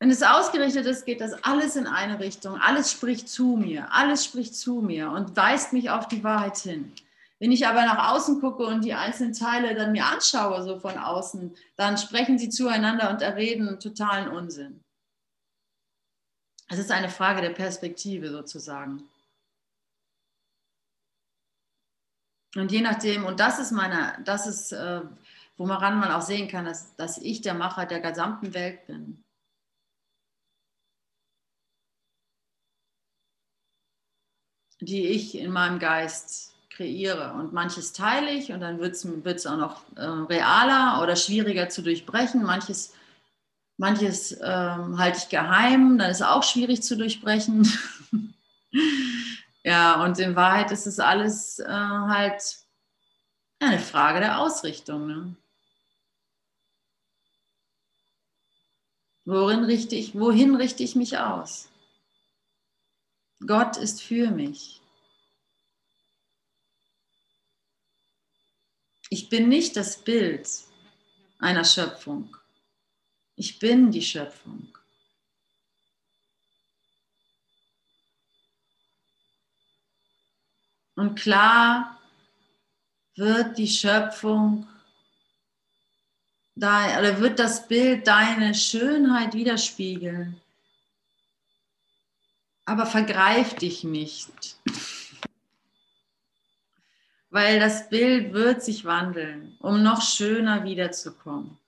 [0.00, 2.60] Wenn es ausgerichtet ist, geht das alles in eine Richtung.
[2.60, 3.92] Alles spricht zu mir.
[3.92, 6.92] Alles spricht zu mir und weist mich auf die Wahrheit hin.
[7.38, 10.98] Wenn ich aber nach außen gucke und die einzelnen Teile dann mir anschaue, so von
[10.98, 14.82] außen, dann sprechen sie zueinander und erreden totalen Unsinn.
[16.68, 19.08] Es ist eine Frage der Perspektive sozusagen.
[22.56, 25.00] Und je nachdem, und das ist meine, das ist, äh,
[25.56, 29.24] woran man auch sehen kann, dass, dass ich der Macher der gesamten Welt bin.
[34.80, 37.34] Die ich in meinem Geist kreiere.
[37.34, 41.82] Und manches teile ich und dann wird es auch noch äh, realer oder schwieriger zu
[41.82, 42.42] durchbrechen.
[42.42, 42.94] Manches,
[43.76, 47.68] manches äh, halte ich geheim, dann ist es auch schwierig zu durchbrechen.
[49.64, 52.58] Ja, und in Wahrheit ist es alles äh, halt
[53.60, 55.06] eine Frage der Ausrichtung.
[55.06, 55.36] Ne?
[59.24, 61.70] Worin richte ich, wohin richte ich mich aus?
[63.46, 64.82] Gott ist für mich.
[69.08, 70.48] Ich bin nicht das Bild
[71.38, 72.36] einer Schöpfung.
[73.36, 74.73] Ich bin die Schöpfung.
[81.04, 82.00] Und klar
[83.14, 84.66] wird die Schöpfung
[86.54, 90.40] dein, oder wird das Bild deine Schönheit widerspiegeln.
[92.64, 94.56] Aber vergreif dich nicht.
[97.28, 101.58] Weil das Bild wird sich wandeln, um noch schöner wiederzukommen.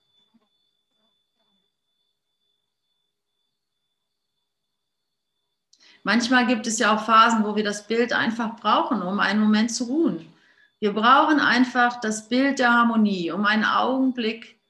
[6.07, 9.73] Manchmal gibt es ja auch Phasen, wo wir das Bild einfach brauchen, um einen Moment
[9.73, 10.33] zu ruhen.
[10.79, 14.61] Wir brauchen einfach das Bild der Harmonie, um einen Augenblick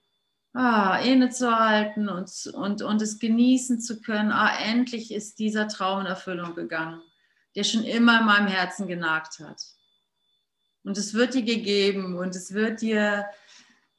[0.55, 4.33] ah, innezuhalten und, und, und es genießen zu können.
[4.33, 7.03] Ah, endlich ist dieser Traum in Erfüllung gegangen,
[7.55, 9.61] der schon immer in meinem Herzen genagt hat.
[10.85, 13.27] Und es wird dir gegeben und es wird dir,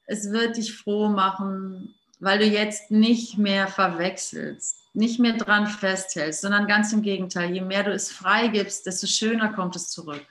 [0.08, 6.42] es wird dich froh machen, weil du jetzt nicht mehr verwechselst nicht mehr dran festhältst,
[6.42, 10.26] sondern ganz im Gegenteil, je mehr du es freigibst, desto schöner kommt es zurück.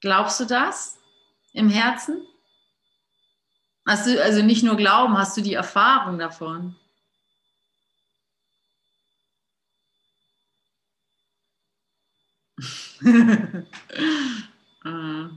[0.00, 0.96] Glaubst du das
[1.52, 2.24] im Herzen?
[3.84, 6.76] Hast du also nicht nur Glauben, hast du die Erfahrung davon?
[14.84, 15.30] ah.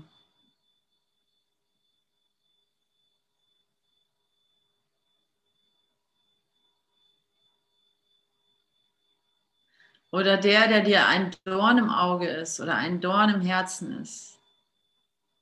[10.12, 14.40] Oder der, der dir ein Dorn im Auge ist oder ein Dorn im Herzen ist.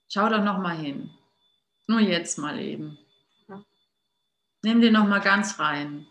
[0.09, 1.11] Schau doch noch mal hin.
[1.87, 2.97] Nur jetzt mal eben.
[4.63, 6.07] Nimm den noch mal ganz rein.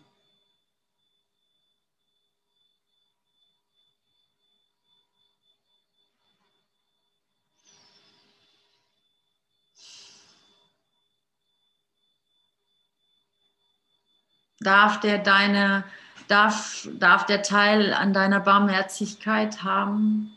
[14.61, 15.83] Darf der deine
[16.27, 20.35] Darf, darf der Teil an deiner Barmherzigkeit haben?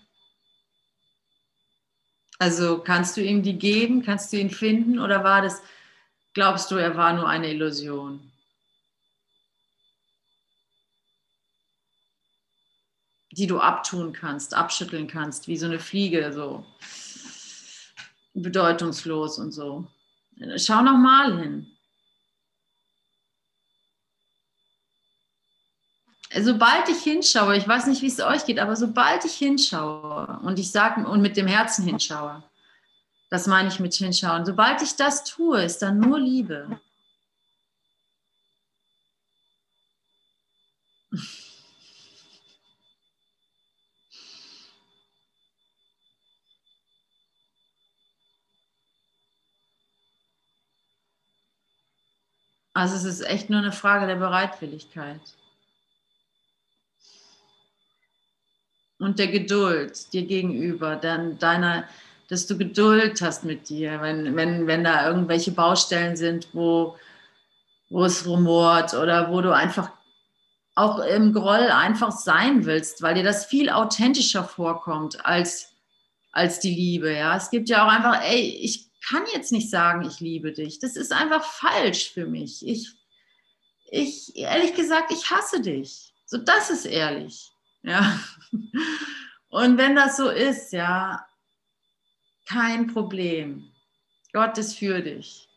[2.39, 4.03] Also kannst du ihm die geben?
[4.03, 4.99] Kannst du ihn finden?
[4.99, 5.62] Oder war das,
[6.34, 8.32] glaubst du, er war nur eine Illusion?
[13.30, 16.64] Die du abtun kannst, abschütteln kannst, wie so eine Fliege, so
[18.34, 19.86] bedeutungslos und so.
[20.57, 21.78] Schau noch mal hin.
[26.35, 30.59] Sobald ich hinschaue, ich weiß nicht, wie es euch geht, aber sobald ich hinschaue und
[30.59, 32.43] ich sage und mit dem Herzen hinschaue,
[33.31, 36.81] das meine ich mit hinschauen, sobald ich das tue, ist dann nur Liebe.
[52.74, 55.20] Also es ist echt nur eine Frage der Bereitwilligkeit.
[58.99, 61.84] Und der Geduld dir gegenüber, dann deiner,
[62.28, 66.96] dass du Geduld hast mit dir, wenn, wenn, wenn da irgendwelche Baustellen sind, wo,
[67.90, 69.90] wo es rumort oder wo du einfach
[70.74, 75.72] auch im Groll einfach sein willst, weil dir das viel authentischer vorkommt als,
[76.30, 77.12] als die Liebe.
[77.12, 77.36] Ja?
[77.36, 80.78] Es gibt ja auch einfach, ey, ich kann jetzt nicht sagen, ich liebe dich.
[80.78, 82.66] Das ist einfach falsch für mich.
[82.66, 82.92] Ich,
[83.90, 86.12] ich ehrlich gesagt, ich hasse dich.
[86.26, 87.51] So, das ist ehrlich.
[87.83, 88.18] Ja.
[89.51, 91.26] Und wenn das so ist, ja,
[92.47, 93.72] kein Problem.
[94.33, 95.49] Gott ist für dich.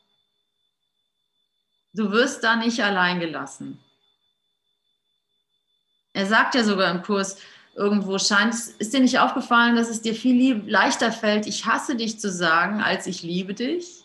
[1.93, 3.79] Du wirst da nicht allein gelassen.
[6.13, 7.37] Er sagt ja sogar im Kurs,
[7.75, 12.19] irgendwo scheint, ist dir nicht aufgefallen, dass es dir viel leichter fällt, ich hasse dich
[12.19, 14.03] zu sagen, als ich liebe dich?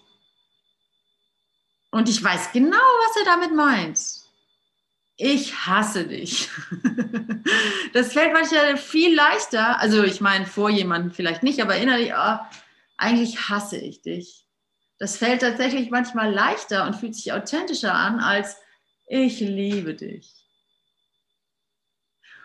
[1.91, 3.99] Und ich weiß genau, was er damit meint
[5.17, 6.49] ich hasse dich.
[7.93, 9.81] Das fällt manchmal viel leichter.
[9.81, 12.39] Also ich meine, vor jemandem vielleicht nicht, aber innerlich, oh,
[12.99, 14.45] eigentlich hasse ich dich.
[14.99, 18.57] Das fällt tatsächlich manchmal leichter und fühlt sich authentischer an als
[19.07, 20.35] ich liebe dich.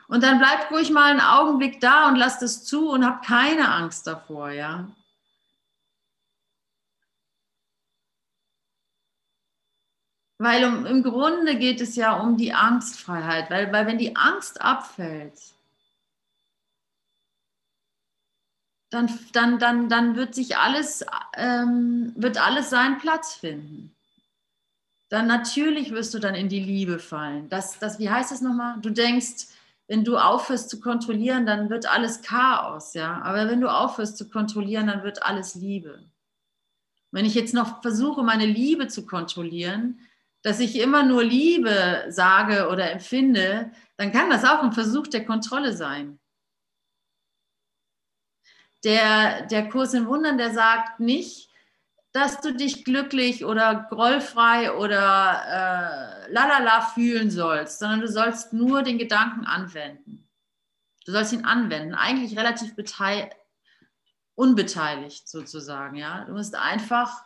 [0.07, 3.73] Und dann bleibt ruhig mal einen Augenblick da und lasst es zu und habt keine
[3.73, 4.87] Angst davor, ja.
[10.41, 14.59] Weil um, im Grunde geht es ja um die Angstfreiheit, weil, weil wenn die Angst
[14.59, 15.39] abfällt,
[18.89, 21.05] dann, dann, dann, dann wird sich alles,
[21.37, 23.95] ähm, wird alles seinen Platz finden.
[25.09, 27.47] Dann natürlich wirst du dann in die Liebe fallen.
[27.49, 28.79] Das, das, wie heißt das nochmal?
[28.81, 29.45] Du denkst,
[29.87, 33.21] wenn du aufhörst zu kontrollieren, dann wird alles Chaos, ja.
[33.21, 36.03] Aber wenn du aufhörst zu kontrollieren, dann wird alles Liebe.
[37.11, 39.99] Wenn ich jetzt noch versuche, meine Liebe zu kontrollieren,
[40.43, 45.25] dass ich immer nur Liebe sage oder empfinde, dann kann das auch ein Versuch der
[45.25, 46.19] Kontrolle sein.
[48.83, 51.51] Der, der Kurs in Wundern, der sagt nicht,
[52.13, 58.83] dass du dich glücklich oder grollfrei oder äh, lalala fühlen sollst, sondern du sollst nur
[58.83, 60.27] den Gedanken anwenden.
[61.05, 62.73] Du sollst ihn anwenden, eigentlich relativ
[64.35, 65.95] unbeteiligt sozusagen.
[65.95, 66.25] Ja?
[66.25, 67.23] Du musst einfach,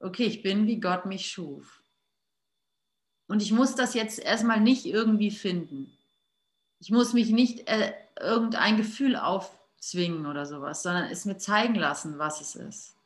[0.00, 1.83] okay, ich bin, wie Gott mich schuf.
[3.26, 5.96] Und ich muss das jetzt erstmal nicht irgendwie finden.
[6.78, 12.18] Ich muss mich nicht äh, irgendein Gefühl aufzwingen oder sowas, sondern es mir zeigen lassen,
[12.18, 12.96] was es ist.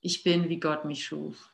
[0.00, 1.51] Ich bin, wie Gott mich schuf.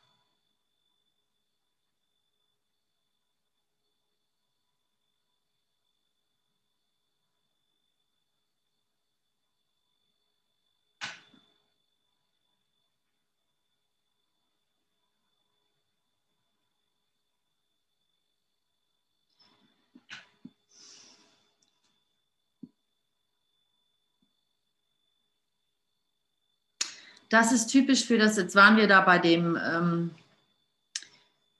[27.29, 30.11] Das ist typisch für das, jetzt waren wir da bei dem ähm,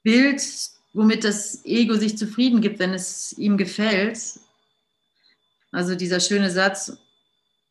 [0.04, 0.42] Bild,
[0.94, 4.20] womit das Ego sich zufrieden gibt, wenn es ihm gefällt.
[5.72, 6.98] Also dieser schöne Satz,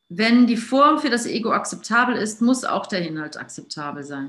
[0.09, 4.29] wenn die Form für das Ego akzeptabel ist, muss auch der Inhalt akzeptabel sein.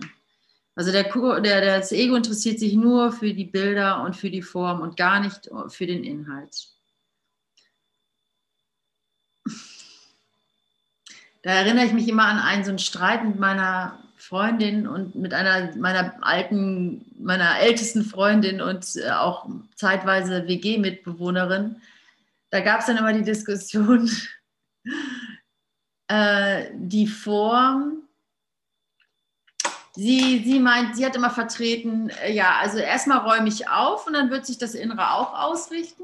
[0.76, 1.04] Also der,
[1.42, 5.20] der, das Ego interessiert sich nur für die Bilder und für die Form und gar
[5.20, 6.70] nicht für den Inhalt.
[11.42, 15.34] Da erinnere ich mich immer an einen so einen Streit mit meiner Freundin und mit
[15.34, 21.82] einer meiner alten, meiner ältesten Freundin und äh, auch zeitweise WG-Mitbewohnerin.
[22.50, 24.12] Da gab es dann immer die Diskussion,
[26.10, 28.04] äh, die Form.
[29.96, 34.14] Sie, sie meint, sie hat immer vertreten, äh, ja, also erstmal räume ich auf und
[34.14, 36.04] dann wird sich das Innere auch ausrichten.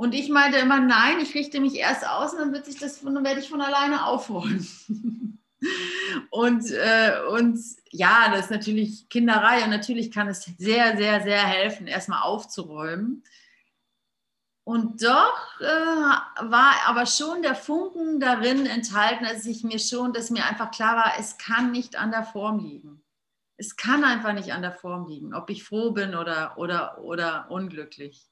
[0.00, 3.02] Und ich meinte immer, nein, ich richte mich erst aus und dann wird sich das,
[3.02, 4.66] dann werde ich von alleine aufräumen.
[6.30, 11.46] und, äh, und ja, das ist natürlich Kinderei und natürlich kann es sehr, sehr, sehr
[11.46, 13.24] helfen, erstmal aufzuräumen.
[14.64, 20.30] Und doch äh, war aber schon der Funken darin enthalten, dass ich mir schon, dass
[20.30, 23.04] mir einfach klar war, es kann nicht an der Form liegen.
[23.58, 27.50] Es kann einfach nicht an der Form liegen, ob ich froh bin oder, oder, oder
[27.50, 28.29] unglücklich.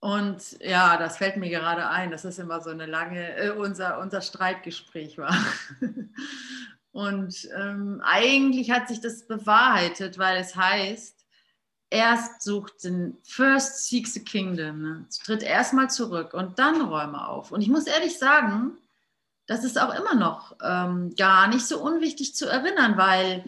[0.00, 3.98] Und ja, das fällt mir gerade ein, dass das immer so eine lange, äh, unser,
[4.00, 5.36] unser Streitgespräch war.
[6.92, 11.20] Und ähm, eigentlich hat sich das bewahrheitet, weil es heißt,
[11.90, 15.06] erst sucht den First seeks the Kingdom, ne?
[15.24, 17.52] tritt erstmal zurück und dann räume auf.
[17.52, 18.72] Und ich muss ehrlich sagen,
[19.46, 23.44] das ist auch immer noch ähm, gar nicht so unwichtig zu erinnern, weil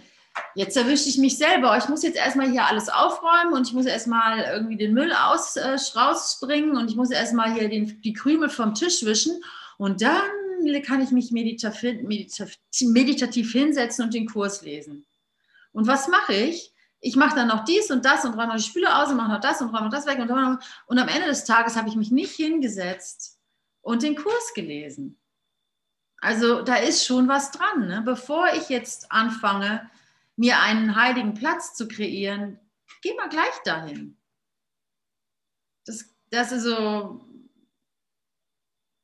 [0.54, 1.76] jetzt erwische ich mich selber.
[1.78, 5.56] Ich muss jetzt erstmal hier alles aufräumen und ich muss erstmal irgendwie den Müll aus,
[5.56, 9.42] äh, rausspringen und ich muss erstmal hier den, die Krümel vom Tisch wischen
[9.78, 10.22] und dann
[10.84, 15.04] kann ich mich meditativ, meditativ hinsetzen und den Kurs lesen.
[15.72, 16.72] Und was mache ich?
[17.00, 19.32] Ich mache dann noch dies und das und räume noch die Spüle aus und mache
[19.32, 20.18] noch das und räume noch das weg.
[20.20, 23.40] Und, und am Ende des Tages habe ich mich nicht hingesetzt
[23.80, 25.18] und den Kurs gelesen.
[26.20, 27.88] Also da ist schon was dran.
[27.88, 28.02] Ne?
[28.04, 29.90] Bevor ich jetzt anfange,
[30.36, 32.58] mir einen heiligen Platz zu kreieren,
[33.02, 34.16] geh mal gleich dahin.
[35.84, 37.24] Das, das ist so,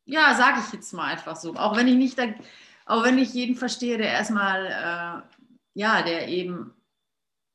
[0.04, 1.54] ja, sage ich jetzt mal einfach so.
[1.54, 2.34] Auch wenn ich nicht, da,
[2.86, 5.38] auch wenn ich jeden verstehe, der erstmal, äh,
[5.74, 6.74] ja, der eben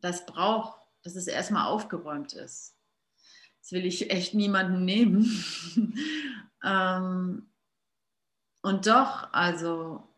[0.02, 2.78] das braucht, dass es erstmal aufgeräumt ist.
[3.60, 5.24] Das will ich echt niemanden nehmen.
[6.64, 7.50] ähm,
[8.62, 10.13] und doch, also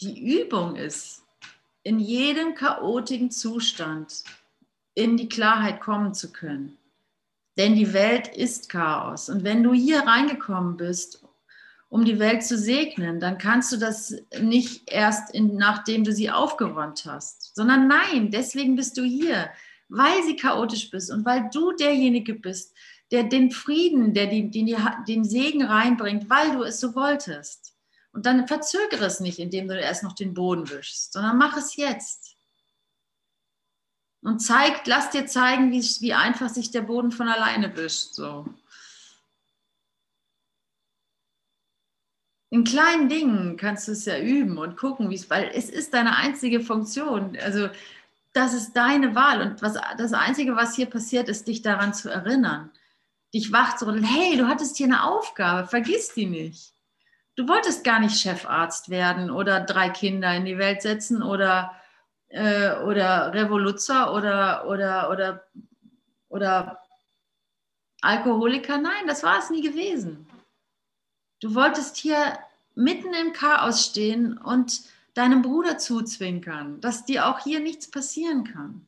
[0.00, 1.22] die Übung ist,
[1.82, 4.24] in jedem chaotischen Zustand
[4.94, 6.78] in die Klarheit kommen zu können.
[7.56, 9.28] Denn die Welt ist Chaos.
[9.28, 11.24] Und wenn du hier reingekommen bist,
[11.88, 16.30] um die Welt zu segnen, dann kannst du das nicht erst, in, nachdem du sie
[16.30, 19.50] aufgeräumt hast, sondern nein, deswegen bist du hier,
[19.88, 22.74] weil sie chaotisch bist und weil du derjenige bist,
[23.12, 24.76] der den Frieden, der die, den,
[25.06, 27.73] den Segen reinbringt, weil du es so wolltest.
[28.14, 31.76] Und dann verzögere es nicht, indem du erst noch den Boden wischst, sondern mach es
[31.76, 32.36] jetzt.
[34.22, 38.14] Und zeig, lass dir zeigen, wie, wie einfach sich der Boden von alleine wischt.
[38.14, 38.46] So.
[42.50, 45.92] In kleinen Dingen kannst du es ja üben und gucken, wie es, weil es ist
[45.92, 47.36] deine einzige Funktion.
[47.42, 47.68] Also
[48.32, 49.42] das ist deine Wahl.
[49.42, 52.70] Und was, das Einzige, was hier passiert, ist, dich daran zu erinnern
[53.34, 56.73] dich wach zu rütteln, hey, du hattest hier eine Aufgabe, vergiss die nicht.
[57.36, 61.74] Du wolltest gar nicht Chefarzt werden oder drei Kinder in die Welt setzen oder,
[62.28, 65.44] äh, oder Revoluzer oder, oder, oder,
[66.28, 66.80] oder
[68.02, 68.78] Alkoholiker.
[68.78, 70.26] Nein, das war es nie gewesen.
[71.40, 72.38] Du wolltest hier
[72.74, 74.82] mitten im Chaos stehen und
[75.14, 78.86] deinem Bruder zuzwinkern, dass dir auch hier nichts passieren kann.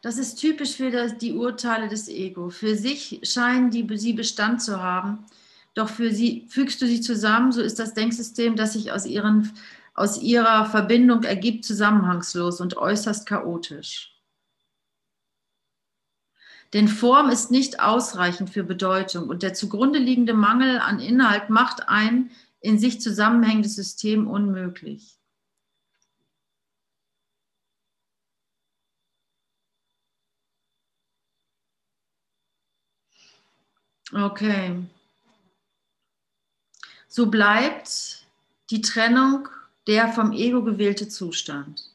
[0.00, 2.50] Das ist typisch für das, die Urteile des Ego.
[2.50, 5.26] Für sich scheinen die, sie Bestand zu haben,
[5.74, 9.52] doch für sie fügst du sie zusammen, so ist das Denksystem, das sich aus, ihren,
[9.94, 14.14] aus ihrer Verbindung ergibt, zusammenhangslos und äußerst chaotisch.
[16.74, 21.88] Denn Form ist nicht ausreichend für Bedeutung und der zugrunde liegende Mangel an Inhalt macht
[21.88, 22.30] ein
[22.60, 25.17] in sich zusammenhängendes System unmöglich.
[34.12, 34.86] Okay.
[37.08, 38.26] So bleibt
[38.70, 39.48] die Trennung
[39.86, 41.94] der vom Ego gewählte Zustand.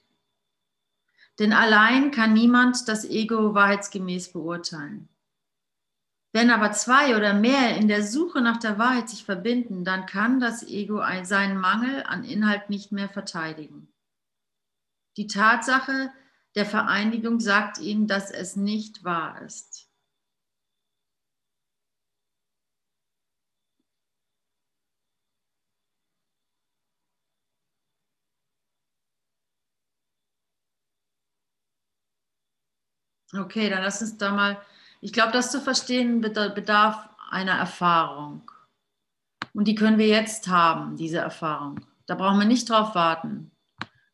[1.40, 5.08] Denn allein kann niemand das Ego wahrheitsgemäß beurteilen.
[6.32, 10.40] Wenn aber zwei oder mehr in der Suche nach der Wahrheit sich verbinden, dann kann
[10.40, 13.88] das Ego seinen Mangel an Inhalt nicht mehr verteidigen.
[15.18, 16.12] Die Tatsache
[16.56, 19.93] der Vereinigung sagt ihnen, dass es nicht wahr ist.
[33.36, 34.62] Okay, dann lass uns da mal,
[35.02, 38.50] ich glaube, das zu verstehen bedarf einer Erfahrung.
[39.54, 41.80] Und die können wir jetzt haben, diese Erfahrung.
[42.06, 43.52] Da brauchen wir nicht drauf warten,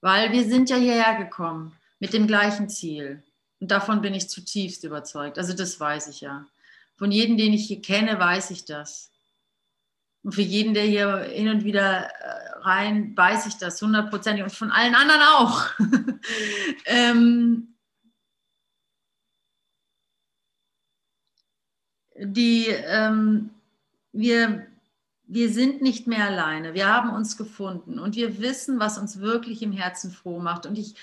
[0.01, 3.23] weil wir sind ja hierher gekommen mit dem gleichen Ziel.
[3.59, 5.37] Und davon bin ich zutiefst überzeugt.
[5.37, 6.45] Also das weiß ich ja.
[6.95, 9.11] Von jedem, den ich hier kenne, weiß ich das.
[10.23, 14.51] Und für jeden, der hier hin und wieder äh, rein, weiß ich das hundertprozentig und
[14.51, 15.65] von allen anderen auch.
[16.85, 17.68] ähm,
[22.19, 23.51] die, ähm,
[24.11, 24.67] wir,
[25.25, 26.73] wir sind nicht mehr alleine.
[26.73, 30.65] Wir haben uns gefunden und wir wissen, was uns wirklich im Herzen froh macht.
[30.65, 30.95] Und ich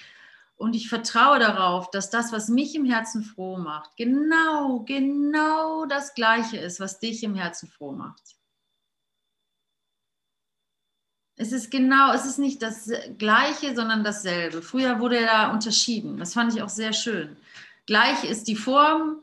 [0.59, 6.15] und ich vertraue darauf, dass das, was mich im Herzen froh macht, genau, genau das
[6.15, 8.23] Gleiche ist, was dich im Herzen froh macht.
[11.39, 14.63] Es ist genau, es ist nicht das Gleiche, sondern dasselbe.
[14.63, 16.17] Früher wurde da unterschieden.
[16.17, 17.37] Das fand ich auch sehr schön.
[17.85, 19.23] Gleich ist die Form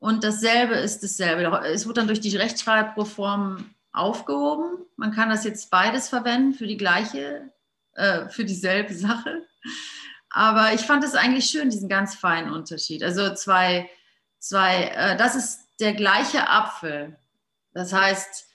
[0.00, 1.66] und dasselbe ist dasselbe.
[1.66, 4.86] Es wurde dann durch die Rechtschreibreform aufgehoben.
[4.96, 7.50] Man kann das jetzt beides verwenden für die gleiche,
[7.94, 9.42] äh, für dieselbe Sache.
[10.30, 13.02] Aber ich fand es eigentlich schön, diesen ganz feinen Unterschied.
[13.02, 13.90] Also zwei,
[14.38, 17.16] zwei, äh, das ist der gleiche Apfel.
[17.72, 18.46] Das heißt,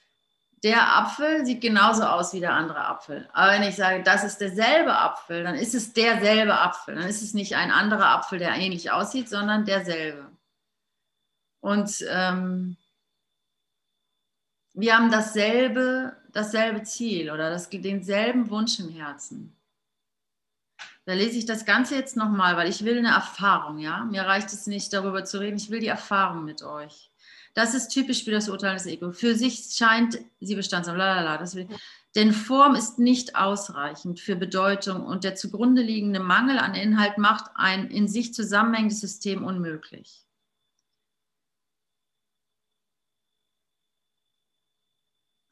[0.64, 3.28] der Apfel sieht genauso aus wie der andere Apfel.
[3.34, 6.96] Aber wenn ich sage, das ist derselbe Apfel, dann ist es derselbe Apfel.
[6.96, 10.33] Dann ist es nicht ein anderer Apfel, der ähnlich aussieht, sondern derselbe.
[11.64, 12.76] Und ähm,
[14.74, 19.56] wir haben dasselbe, dasselbe Ziel oder das, denselben Wunsch im Herzen.
[21.06, 24.04] Da lese ich das Ganze jetzt nochmal, weil ich will eine Erfahrung, ja.
[24.04, 25.56] Mir reicht es nicht, darüber zu reden.
[25.56, 27.10] Ich will die Erfahrung mit euch.
[27.54, 29.14] Das ist typisch für das Urteil des Ego.
[29.14, 31.70] Für sich scheint sie Bestand zu haben.
[32.16, 37.52] Denn Form ist nicht ausreichend für Bedeutung und der zugrunde liegende Mangel an Inhalt macht
[37.56, 40.24] ein in sich zusammenhängendes System unmöglich.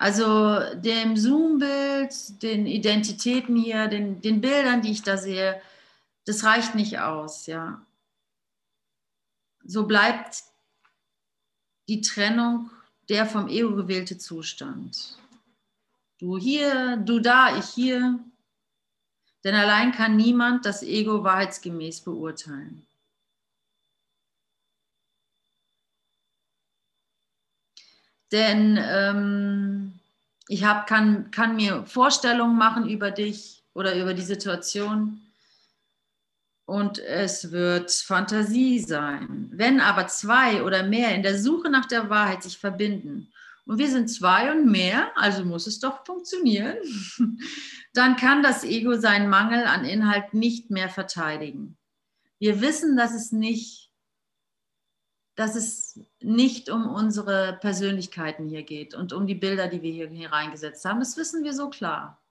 [0.01, 5.61] Also dem Zoom-Bild, den Identitäten hier, den, den Bildern, die ich da sehe,
[6.25, 7.85] das reicht nicht aus, ja.
[9.63, 10.41] So bleibt
[11.87, 12.71] die Trennung
[13.09, 15.19] der vom Ego gewählte Zustand.
[16.17, 18.19] Du hier, du da, ich hier.
[19.43, 22.87] Denn allein kann niemand das Ego wahrheitsgemäß beurteilen.
[28.31, 29.70] Denn ähm,
[30.47, 35.21] ich hab, kann, kann mir Vorstellungen machen über dich oder über die Situation.
[36.65, 39.49] Und es wird Fantasie sein.
[39.51, 43.31] Wenn aber zwei oder mehr in der Suche nach der Wahrheit sich verbinden,
[43.65, 46.77] und wir sind zwei und mehr, also muss es doch funktionieren,
[47.93, 51.77] dann kann das Ego seinen Mangel an Inhalt nicht mehr verteidigen.
[52.39, 53.90] Wir wissen, dass es nicht
[55.41, 60.31] dass es nicht um unsere Persönlichkeiten hier geht und um die Bilder, die wir hier,
[60.31, 60.99] reingesetzt haben.
[60.99, 62.21] Das wissen wir so klar.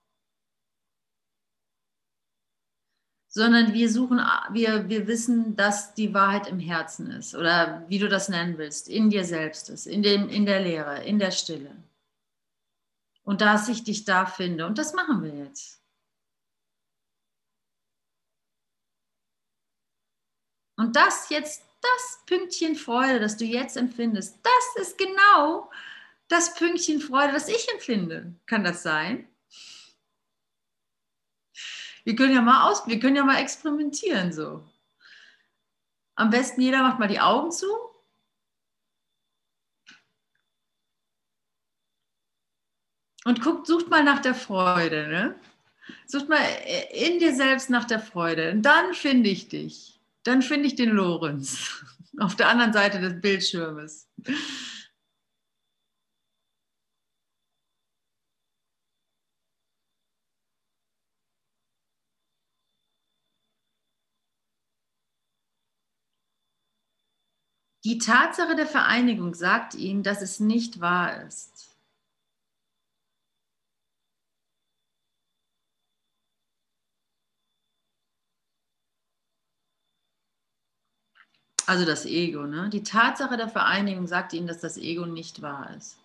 [3.27, 4.21] Sondern wir suchen,
[4.53, 8.89] wir, wir wissen, dass die Wahrheit im Herzen ist oder wie du das nennen willst,
[8.89, 11.75] in dir selbst ist, in, dem, in der Lehre, in der Stille.
[13.25, 14.67] Und dass ich dich da finde.
[14.67, 15.83] Und das machen wir jetzt.
[20.77, 25.71] Und das jetzt das Pünktchen Freude, das du jetzt empfindest, das ist genau
[26.29, 28.35] das Pünktchen Freude, das ich empfinde.
[28.47, 29.29] Kann das sein?
[32.05, 34.65] Wir können ja mal aus, wir können ja mal experimentieren so.
[36.15, 37.67] Am besten jeder macht mal die Augen zu.
[43.25, 45.09] Und guckt, sucht mal nach der Freude.
[45.09, 45.41] Ne?
[46.07, 46.43] Sucht mal
[46.93, 48.53] in dir selbst nach der Freude.
[48.53, 51.85] Und dann finde ich dich dann finde ich den Lorenz
[52.19, 54.09] auf der anderen Seite des Bildschirmes.
[67.85, 71.70] Die Tatsache der Vereinigung sagt ihnen, dass es nicht wahr ist.
[81.71, 82.47] Also das Ego.
[82.49, 82.69] Ne?
[82.69, 85.99] Die Tatsache der Vereinigung sagt ihnen, dass das Ego nicht wahr ist.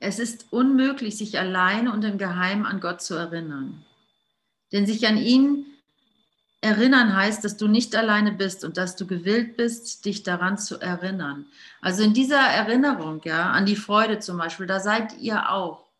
[0.00, 3.86] Es ist unmöglich, sich alleine und im Geheimen an Gott zu erinnern.
[4.70, 5.71] Denn sich an ihn
[6.62, 10.78] Erinnern heißt, dass du nicht alleine bist und dass du gewillt bist, dich daran zu
[10.78, 11.46] erinnern.
[11.80, 15.90] Also in dieser Erinnerung, ja, an die Freude zum Beispiel, da seid ihr auch.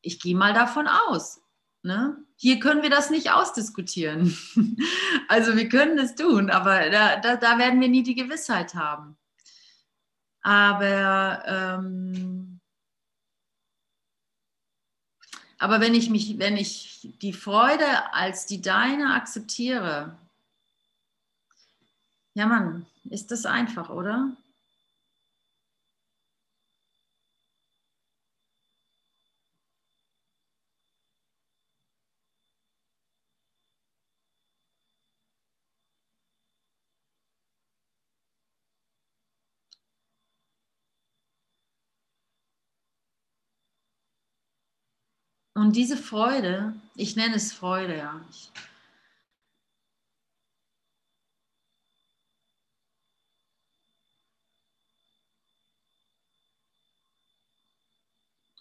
[0.00, 1.42] Ich gehe mal davon aus.
[1.82, 2.16] Ne?
[2.36, 4.34] Hier können wir das nicht ausdiskutieren.
[5.28, 9.18] also wir können es tun, aber da, da, da werden wir nie die Gewissheit haben.
[10.40, 12.60] Aber, ähm,
[15.58, 20.18] aber wenn ich mich, wenn ich die Freude als die deine akzeptiere,
[22.34, 24.36] ja Mann, ist das einfach, oder?
[45.56, 48.20] Und diese Freude, ich nenne es Freude, ja.
[48.30, 48.50] Ich,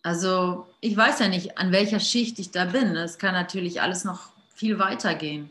[0.04, 2.96] also ich weiß ja nicht, an welcher Schicht ich da bin.
[2.96, 5.50] Es kann natürlich alles noch viel weiter gehen.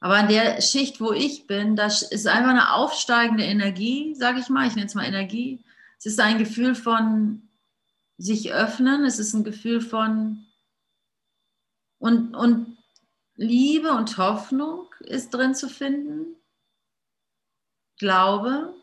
[0.00, 4.48] Aber an der Schicht, wo ich bin, da ist einfach eine aufsteigende Energie, sage ich
[4.50, 4.68] mal.
[4.68, 5.60] Ich nenne es mal Energie.
[5.98, 7.42] Es ist ein Gefühl von
[8.18, 9.04] sich öffnen.
[9.04, 10.44] Es ist ein Gefühl von
[11.98, 12.78] und, und
[13.34, 16.36] Liebe und Hoffnung ist drin zu finden.
[17.98, 18.74] Glaube.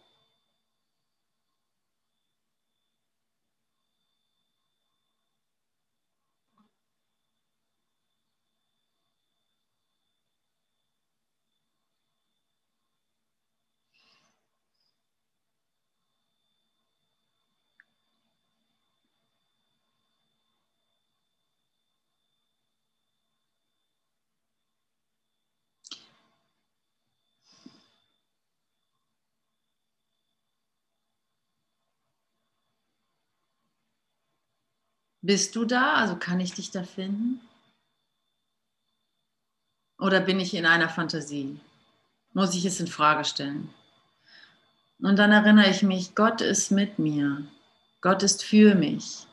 [35.26, 35.96] Bist du da?
[35.96, 37.42] Also kann ich dich da finden?
[39.98, 41.60] Oder bin ich in einer Fantasie?
[42.34, 43.74] Muss ich es in Frage stellen?
[45.00, 47.44] Und dann erinnere ich mich, Gott ist mit mir.
[48.02, 49.26] Gott ist für mich.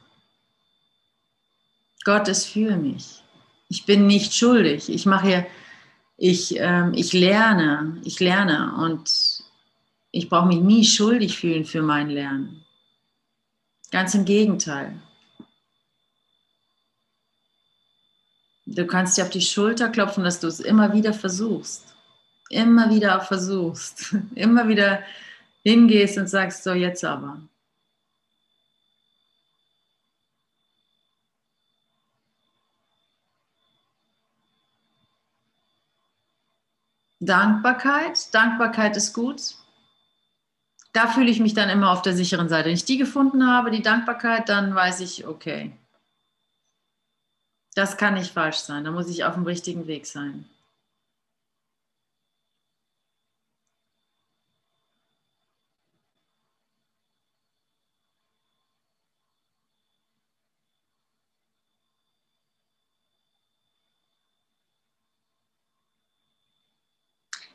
[2.04, 3.22] Gott ist für mich.
[3.68, 4.88] Ich bin nicht schuldig.
[4.88, 5.46] Ich mache hier,
[6.16, 9.44] ich, ähm, ich lerne, ich lerne und
[10.10, 12.64] ich brauche mich nie schuldig fühlen für mein Lernen.
[13.90, 14.98] Ganz im Gegenteil.
[18.74, 21.94] Du kannst dir auf die Schulter klopfen, dass du es immer wieder versuchst.
[22.48, 24.16] Immer wieder versuchst.
[24.34, 25.02] Immer wieder
[25.62, 27.40] hingehst und sagst, so jetzt aber.
[37.20, 38.34] Dankbarkeit.
[38.34, 39.54] Dankbarkeit ist gut.
[40.92, 42.66] Da fühle ich mich dann immer auf der sicheren Seite.
[42.66, 45.72] Wenn ich die gefunden habe, die Dankbarkeit, dann weiß ich, okay,
[47.74, 48.84] das kann nicht falsch sein.
[48.84, 50.48] Da muss ich auf dem richtigen Weg sein.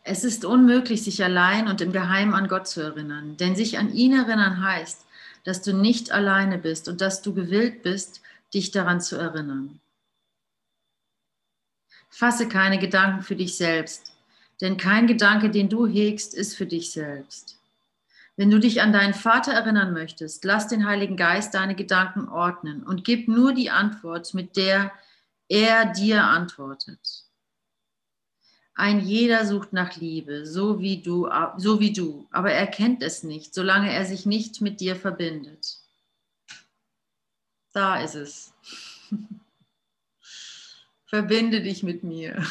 [0.10, 3.94] Es ist unmöglich, sich allein und im Geheimen an Gott zu erinnern, denn sich an
[3.94, 5.06] ihn erinnern heißt,
[5.44, 8.22] dass du nicht alleine bist und dass du gewillt bist,
[8.54, 9.82] dich daran zu erinnern.
[12.18, 14.12] Fasse keine Gedanken für dich selbst,
[14.60, 17.60] denn kein Gedanke, den du hegst, ist für dich selbst.
[18.36, 22.82] Wenn du dich an deinen Vater erinnern möchtest, lass den Heiligen Geist deine Gedanken ordnen
[22.82, 24.92] und gib nur die Antwort, mit der
[25.48, 27.26] er dir antwortet.
[28.74, 33.22] Ein jeder sucht nach Liebe, so wie du, so wie du, aber er kennt es
[33.22, 35.78] nicht, solange er sich nicht mit dir verbindet.
[37.74, 38.54] Da ist es.
[41.08, 42.46] Verbinde dich mit mir.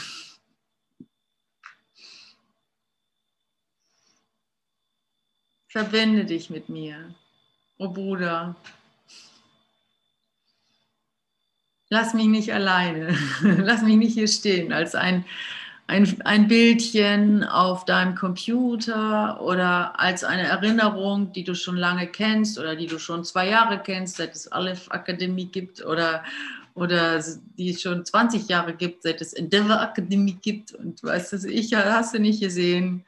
[5.69, 7.15] Verbinde dich mit mir,
[7.77, 8.57] oh Bruder.
[11.91, 13.15] Lass mich nicht alleine.
[13.43, 15.27] Lass mich nicht hier stehen als ein,
[15.87, 22.59] ein, ein Bildchen auf deinem Computer oder als eine Erinnerung, die du schon lange kennst
[22.59, 26.25] oder die du schon zwei Jahre kennst, seit es Aleph Akademie gibt oder,
[26.77, 27.25] oder
[27.57, 31.75] die es schon 20 Jahre gibt, seit es Endeavor Akademie gibt und weißt du, ich
[31.75, 33.05] hast du nicht gesehen.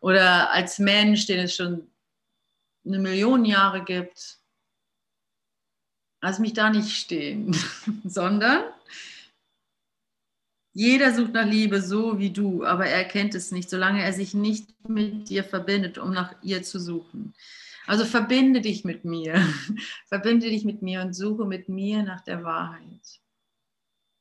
[0.00, 1.86] Oder als Mensch, den es schon
[2.84, 4.38] eine Million Jahre gibt.
[6.22, 7.54] Lass mich da nicht stehen,
[8.04, 8.64] sondern
[10.72, 14.32] jeder sucht nach Liebe so wie du, aber er kennt es nicht, solange er sich
[14.32, 17.34] nicht mit dir verbindet, um nach ihr zu suchen.
[17.86, 19.34] Also verbinde dich mit mir.
[20.06, 23.20] verbinde dich mit mir und suche mit mir nach der Wahrheit.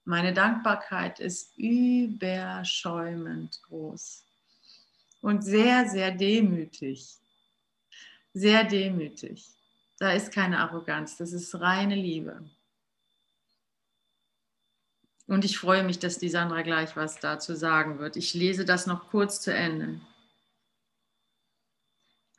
[0.03, 4.25] Meine Dankbarkeit ist überschäumend groß
[5.21, 7.17] und sehr, sehr demütig.
[8.33, 9.45] sehr demütig.
[9.99, 12.49] Da ist keine Arroganz, das ist reine Liebe.
[15.27, 18.17] Und ich freue mich, dass die Sandra gleich was dazu sagen wird.
[18.17, 20.01] Ich lese das noch kurz zu Ende.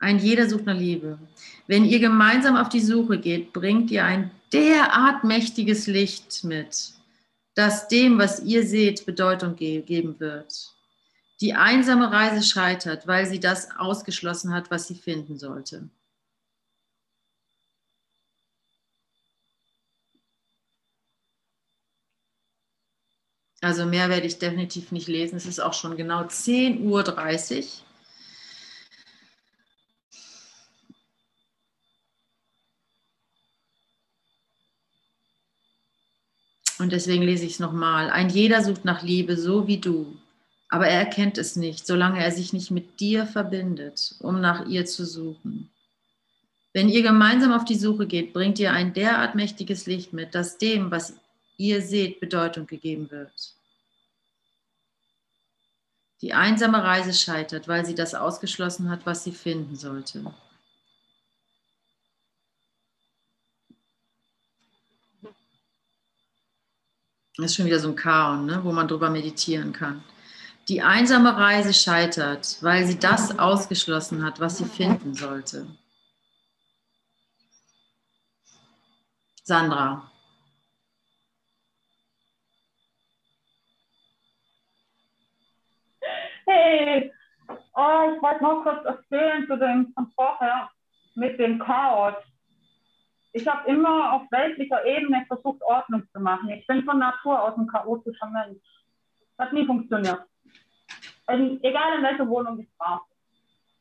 [0.03, 1.17] Ein jeder sucht nach Liebe.
[1.65, 6.91] Wenn ihr gemeinsam auf die Suche geht, bringt ihr ein derart mächtiges Licht mit,
[7.55, 10.75] das dem, was ihr seht, Bedeutung geben wird.
[11.39, 15.89] Die einsame Reise scheitert, weil sie das ausgeschlossen hat, was sie finden sollte.
[23.61, 25.37] Also mehr werde ich definitiv nicht lesen.
[25.37, 27.83] Es ist auch schon genau 10.30 Uhr.
[36.83, 38.09] Und deswegen lese ich es nochmal.
[38.09, 40.17] Ein jeder sucht nach Liebe, so wie du.
[40.67, 44.85] Aber er erkennt es nicht, solange er sich nicht mit dir verbindet, um nach ihr
[44.85, 45.71] zu suchen.
[46.73, 50.57] Wenn ihr gemeinsam auf die Suche geht, bringt ihr ein derart mächtiges Licht mit, dass
[50.57, 51.13] dem, was
[51.55, 53.55] ihr seht, Bedeutung gegeben wird.
[56.21, 60.33] Die einsame Reise scheitert, weil sie das ausgeschlossen hat, was sie finden sollte.
[67.35, 70.03] Das ist schon wieder so ein Kaon, ne, wo man drüber meditieren kann.
[70.67, 75.65] Die einsame Reise scheitert, weil sie das ausgeschlossen hat, was sie finden sollte.
[79.43, 80.09] Sandra.
[86.45, 87.11] Hey,
[87.73, 90.69] oh, ich wollte noch kurz erzählen zu dem von vorher
[91.15, 92.15] mit dem Chaos
[93.33, 96.49] ich habe immer auf weltlicher Ebene versucht, Ordnung zu machen.
[96.49, 98.61] Ich bin von Natur aus ein chaotischer Mensch.
[99.39, 100.23] Hat nie funktioniert.
[101.25, 103.05] Also, egal in welcher Wohnung ich war.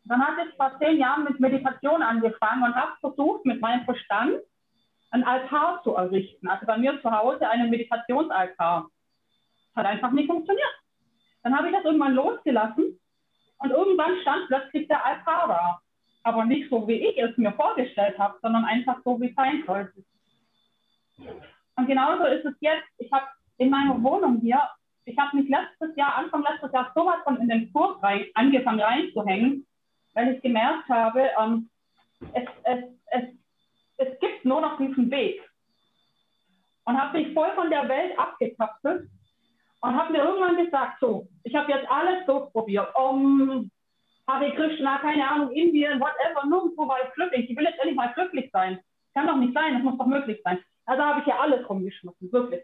[0.04, 4.40] Dann hatte ich vor zehn Jahren mit Meditation angefangen und habe versucht, mit meinem Verstand
[5.10, 6.48] einen Altar zu errichten.
[6.48, 8.88] Also bei mir zu Hause einen Meditationsaltar.
[9.76, 10.74] Hat einfach nicht funktioniert.
[11.42, 12.98] Dann habe ich das irgendwann losgelassen
[13.58, 15.80] und irgendwann stand plötzlich der Altar da
[16.22, 19.64] aber nicht so, wie ich es mir vorgestellt habe, sondern einfach so, wie es sein
[19.66, 20.04] sollte.
[21.76, 22.86] Und genauso ist es jetzt.
[22.98, 23.26] Ich habe
[23.58, 24.60] in meiner Wohnung hier,
[25.04, 28.80] ich habe mich letztes Jahr, Anfang letztes Jahr, sowas von in den Kurs rein, angefangen
[28.80, 29.66] reinzuhängen,
[30.14, 31.68] weil ich gemerkt habe, ähm,
[32.34, 33.24] es, es, es,
[33.96, 35.40] es gibt nur noch diesen Weg.
[36.84, 39.08] Und habe mich voll von der Welt abgekapselt
[39.80, 42.94] und habe mir irgendwann gesagt, so, ich habe jetzt alles durchprobiert.
[42.96, 43.70] Um,
[44.32, 47.50] Hare Krishna, keine Ahnung, Indien, whatever, nirgendwo war ich glücklich.
[47.50, 48.80] Ich will jetzt endlich mal glücklich sein.
[49.14, 50.58] Kann doch nicht sein, das muss doch möglich sein.
[50.86, 52.62] Also habe ich ja alles rumgeschmissen, wirklich.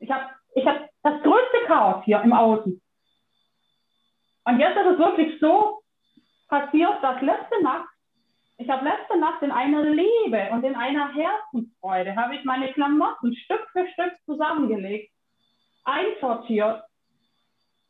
[0.00, 2.80] Ich habe ich hab das größte Chaos hier im Außen.
[4.44, 5.80] Und jetzt ist es wirklich so
[6.48, 7.88] passiert, dass letzte Nacht,
[8.58, 13.34] ich habe letzte Nacht in einer Liebe und in einer Herzensfreude, habe ich meine Klamotten
[13.34, 15.12] Stück für Stück zusammengelegt,
[15.84, 16.82] einsortiert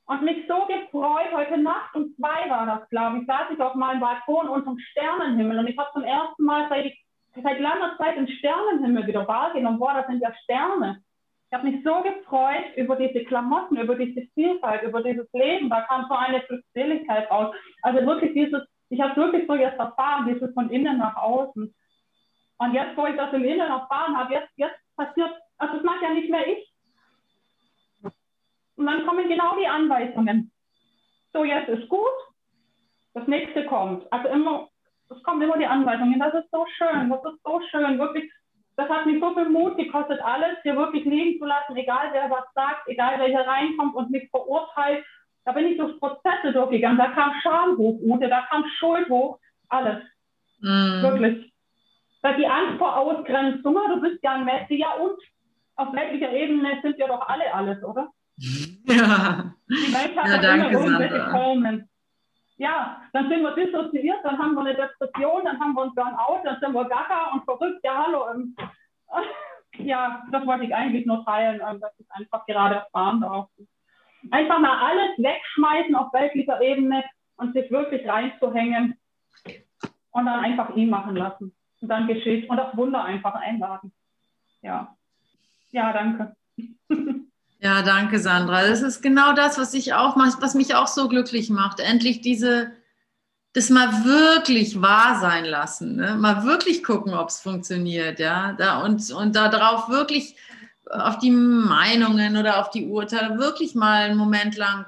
[0.09, 1.33] und mich so gefreut.
[1.33, 5.59] Heute Nacht um zwei war das, glaube ich, saß ich auf meinem Balkon unterm Sternenhimmel
[5.59, 6.93] und ich habe zum ersten Mal seit,
[7.43, 9.79] seit langer Zeit den Sternenhimmel wieder wahrgenommen.
[9.79, 11.03] Boah, das sind ja Sterne.
[11.51, 15.69] Ich habe mich so gefreut über diese Klamotten, über diese Vielfalt, über dieses Leben.
[15.69, 17.55] Da kam so eine Glückseligkeit raus.
[17.83, 21.75] Also wirklich dieses, ich habe wirklich so jetzt erfahren, dieses von innen nach außen.
[22.59, 26.03] Und jetzt, wo ich das im Innen erfahren habe, jetzt, jetzt passiert, also das macht
[26.03, 26.68] ja nicht mehr ich,
[28.79, 30.53] und dann kommen genau die Anweisungen.
[31.33, 32.17] So, jetzt ist gut,
[33.13, 34.11] das nächste kommt.
[34.13, 34.69] Also immer,
[35.11, 36.19] es kommen immer die Anweisungen.
[36.19, 38.31] Das ist so schön, das ist so schön, wirklich.
[38.77, 42.31] Das hat mich so viel Mut gekostet, alles hier wirklich liegen zu lassen, egal wer
[42.31, 45.05] was sagt, egal wer hier reinkommt und mich verurteilt.
[45.45, 46.99] Da bin ich durch Prozesse durchgegangen.
[46.99, 50.05] Da kam Scham hoch, Ute, da kam Schuld hoch, alles.
[50.61, 51.03] Mm.
[51.03, 51.53] Wirklich.
[52.23, 55.19] Da die Angst vor Ausgrenzung, du bist ja ein Messi, ja und
[55.75, 58.13] auf weltlicher Ebene sind wir doch alle alles, oder?
[58.89, 59.53] Ja.
[59.69, 61.89] Die Welt hat ja, danke, Formen.
[62.57, 66.43] Ja, dann sind wir dissoziiert, dann haben wir eine Depression, dann haben wir uns Burnout,
[66.45, 67.81] dann sind wir gaga und verrückt.
[67.85, 68.27] Ja, hallo.
[68.33, 68.57] Ähm,
[69.87, 73.49] ja, das wollte ich eigentlich nur teilen, ähm, dass ich einfach gerade erfahren darf.
[74.31, 77.05] Einfach mal alles wegschmeißen auf weltlicher Ebene
[77.37, 78.99] und sich wirklich reinzuhängen
[80.11, 81.55] und dann einfach ihn machen lassen.
[81.81, 83.93] Und dann geschieht und das Wunder einfach einladen.
[84.63, 84.97] Ja.
[85.71, 86.35] Ja, danke.
[87.61, 88.63] Ja, danke, Sandra.
[88.67, 91.81] Das ist genau das, was ich auch was mich auch so glücklich macht.
[91.81, 92.71] Endlich diese,
[93.53, 96.15] das mal wirklich wahr sein lassen, ne?
[96.15, 100.37] mal wirklich gucken, ob es funktioniert, ja, da, und, und darauf wirklich
[100.91, 104.87] auf die Meinungen oder auf die Urteile wirklich mal einen Moment lang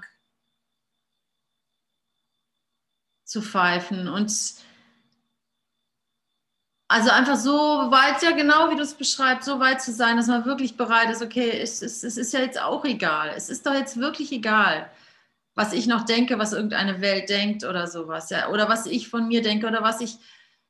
[3.25, 4.31] zu pfeifen und
[6.91, 10.27] also einfach so weit, ja genau wie du es beschreibst, so weit zu sein, dass
[10.27, 13.33] man wirklich bereit ist, okay, es, es, es ist ja jetzt auch egal.
[13.37, 14.91] Es ist doch jetzt wirklich egal,
[15.55, 19.29] was ich noch denke, was irgendeine Welt denkt oder sowas, ja, oder was ich von
[19.29, 20.17] mir denke oder was ich,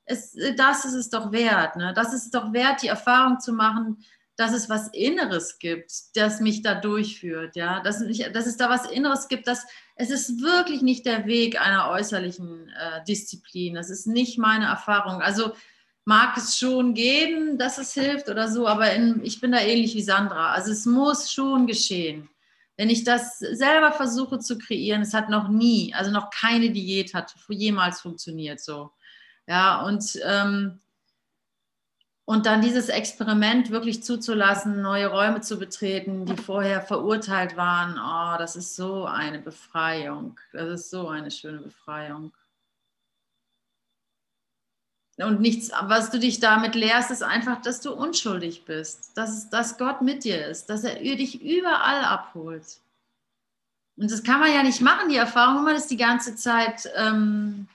[0.04, 1.94] es, das ist es doch wert, ne?
[1.94, 4.04] Das ist es doch wert, die Erfahrung zu machen,
[4.36, 8.68] dass es was Inneres gibt, das mich da durchführt, ja, dass, mich, dass es da
[8.68, 9.64] was Inneres gibt, dass
[9.96, 13.74] es ist wirklich nicht der Weg einer äußerlichen äh, Disziplin.
[13.74, 15.22] Das ist nicht meine Erfahrung.
[15.22, 15.52] Also
[16.10, 19.94] mag es schon geben, dass es hilft oder so, aber in, ich bin da ähnlich
[19.94, 20.52] wie Sandra.
[20.52, 22.28] Also es muss schon geschehen.
[22.76, 27.14] Wenn ich das selber versuche zu kreieren, es hat noch nie, also noch keine Diät
[27.14, 28.90] hat jemals funktioniert so.
[29.46, 30.80] Ja, und ähm,
[32.24, 38.38] und dann dieses Experiment wirklich zuzulassen, neue Räume zu betreten, die vorher verurteilt waren, oh,
[38.38, 40.38] das ist so eine Befreiung.
[40.52, 42.32] Das ist so eine schöne Befreiung.
[45.22, 49.76] Und nichts, was du dich damit lehrst, ist einfach, dass du unschuldig bist, dass, dass
[49.76, 52.78] Gott mit dir ist, dass er dich überall abholt.
[53.96, 56.88] Und das kann man ja nicht machen, die Erfahrung, wenn man das die ganze Zeit
[56.96, 57.68] ähm,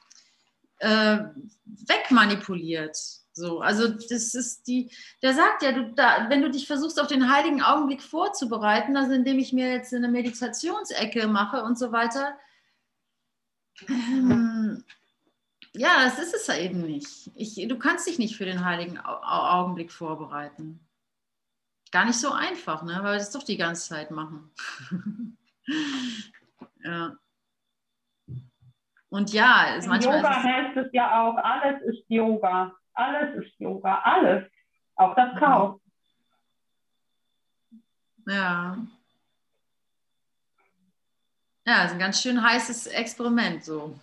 [0.80, 1.20] äh,
[1.66, 2.98] wegmanipuliert.
[3.34, 4.90] So, also das ist die,
[5.22, 9.12] der sagt ja, du, da, wenn du dich versuchst, auf den heiligen Augenblick vorzubereiten, also
[9.12, 12.38] indem ich mir jetzt eine Meditationsecke mache und so weiter,
[13.90, 14.84] ähm,
[15.78, 17.32] ja, das ist es ja eben nicht.
[17.36, 20.80] Ich, du kannst dich nicht für den heiligen Augenblick vorbereiten.
[21.92, 23.00] Gar nicht so einfach, ne?
[23.02, 24.52] weil wir das doch die ganze Zeit machen.
[26.84, 27.16] ja.
[29.10, 32.76] Und ja, es manchmal Yoga ist es, heißt es ja auch, alles ist Yoga.
[32.94, 34.50] Alles ist Yoga, alles.
[34.96, 35.38] Auch das mhm.
[35.38, 35.82] Chaos.
[38.28, 38.78] Ja.
[41.66, 43.98] Ja, ist ein ganz schön heißes Experiment, so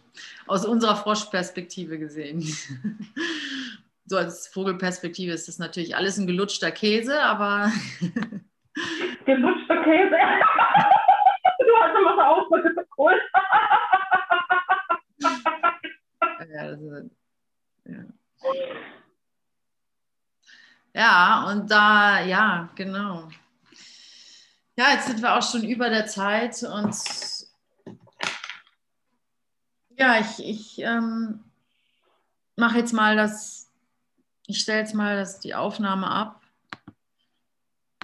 [0.47, 2.43] aus unserer Froschperspektive gesehen.
[4.07, 7.73] so als Vogelperspektive ist das natürlich alles ein gelutschter Käse, aber.
[9.25, 10.17] gelutschter Käse?
[11.59, 13.21] du hast immer so Ausdrücke, cool.
[16.53, 17.11] ja, das ist,
[17.87, 18.05] ja.
[20.95, 23.29] Ja, und da, ja, genau.
[24.77, 26.95] Ja, jetzt sind wir auch schon über der Zeit und
[29.97, 31.41] ja, ich, ich ähm,
[32.57, 33.71] mache jetzt mal das,
[34.47, 36.42] ich stelle jetzt mal das, die Aufnahme ab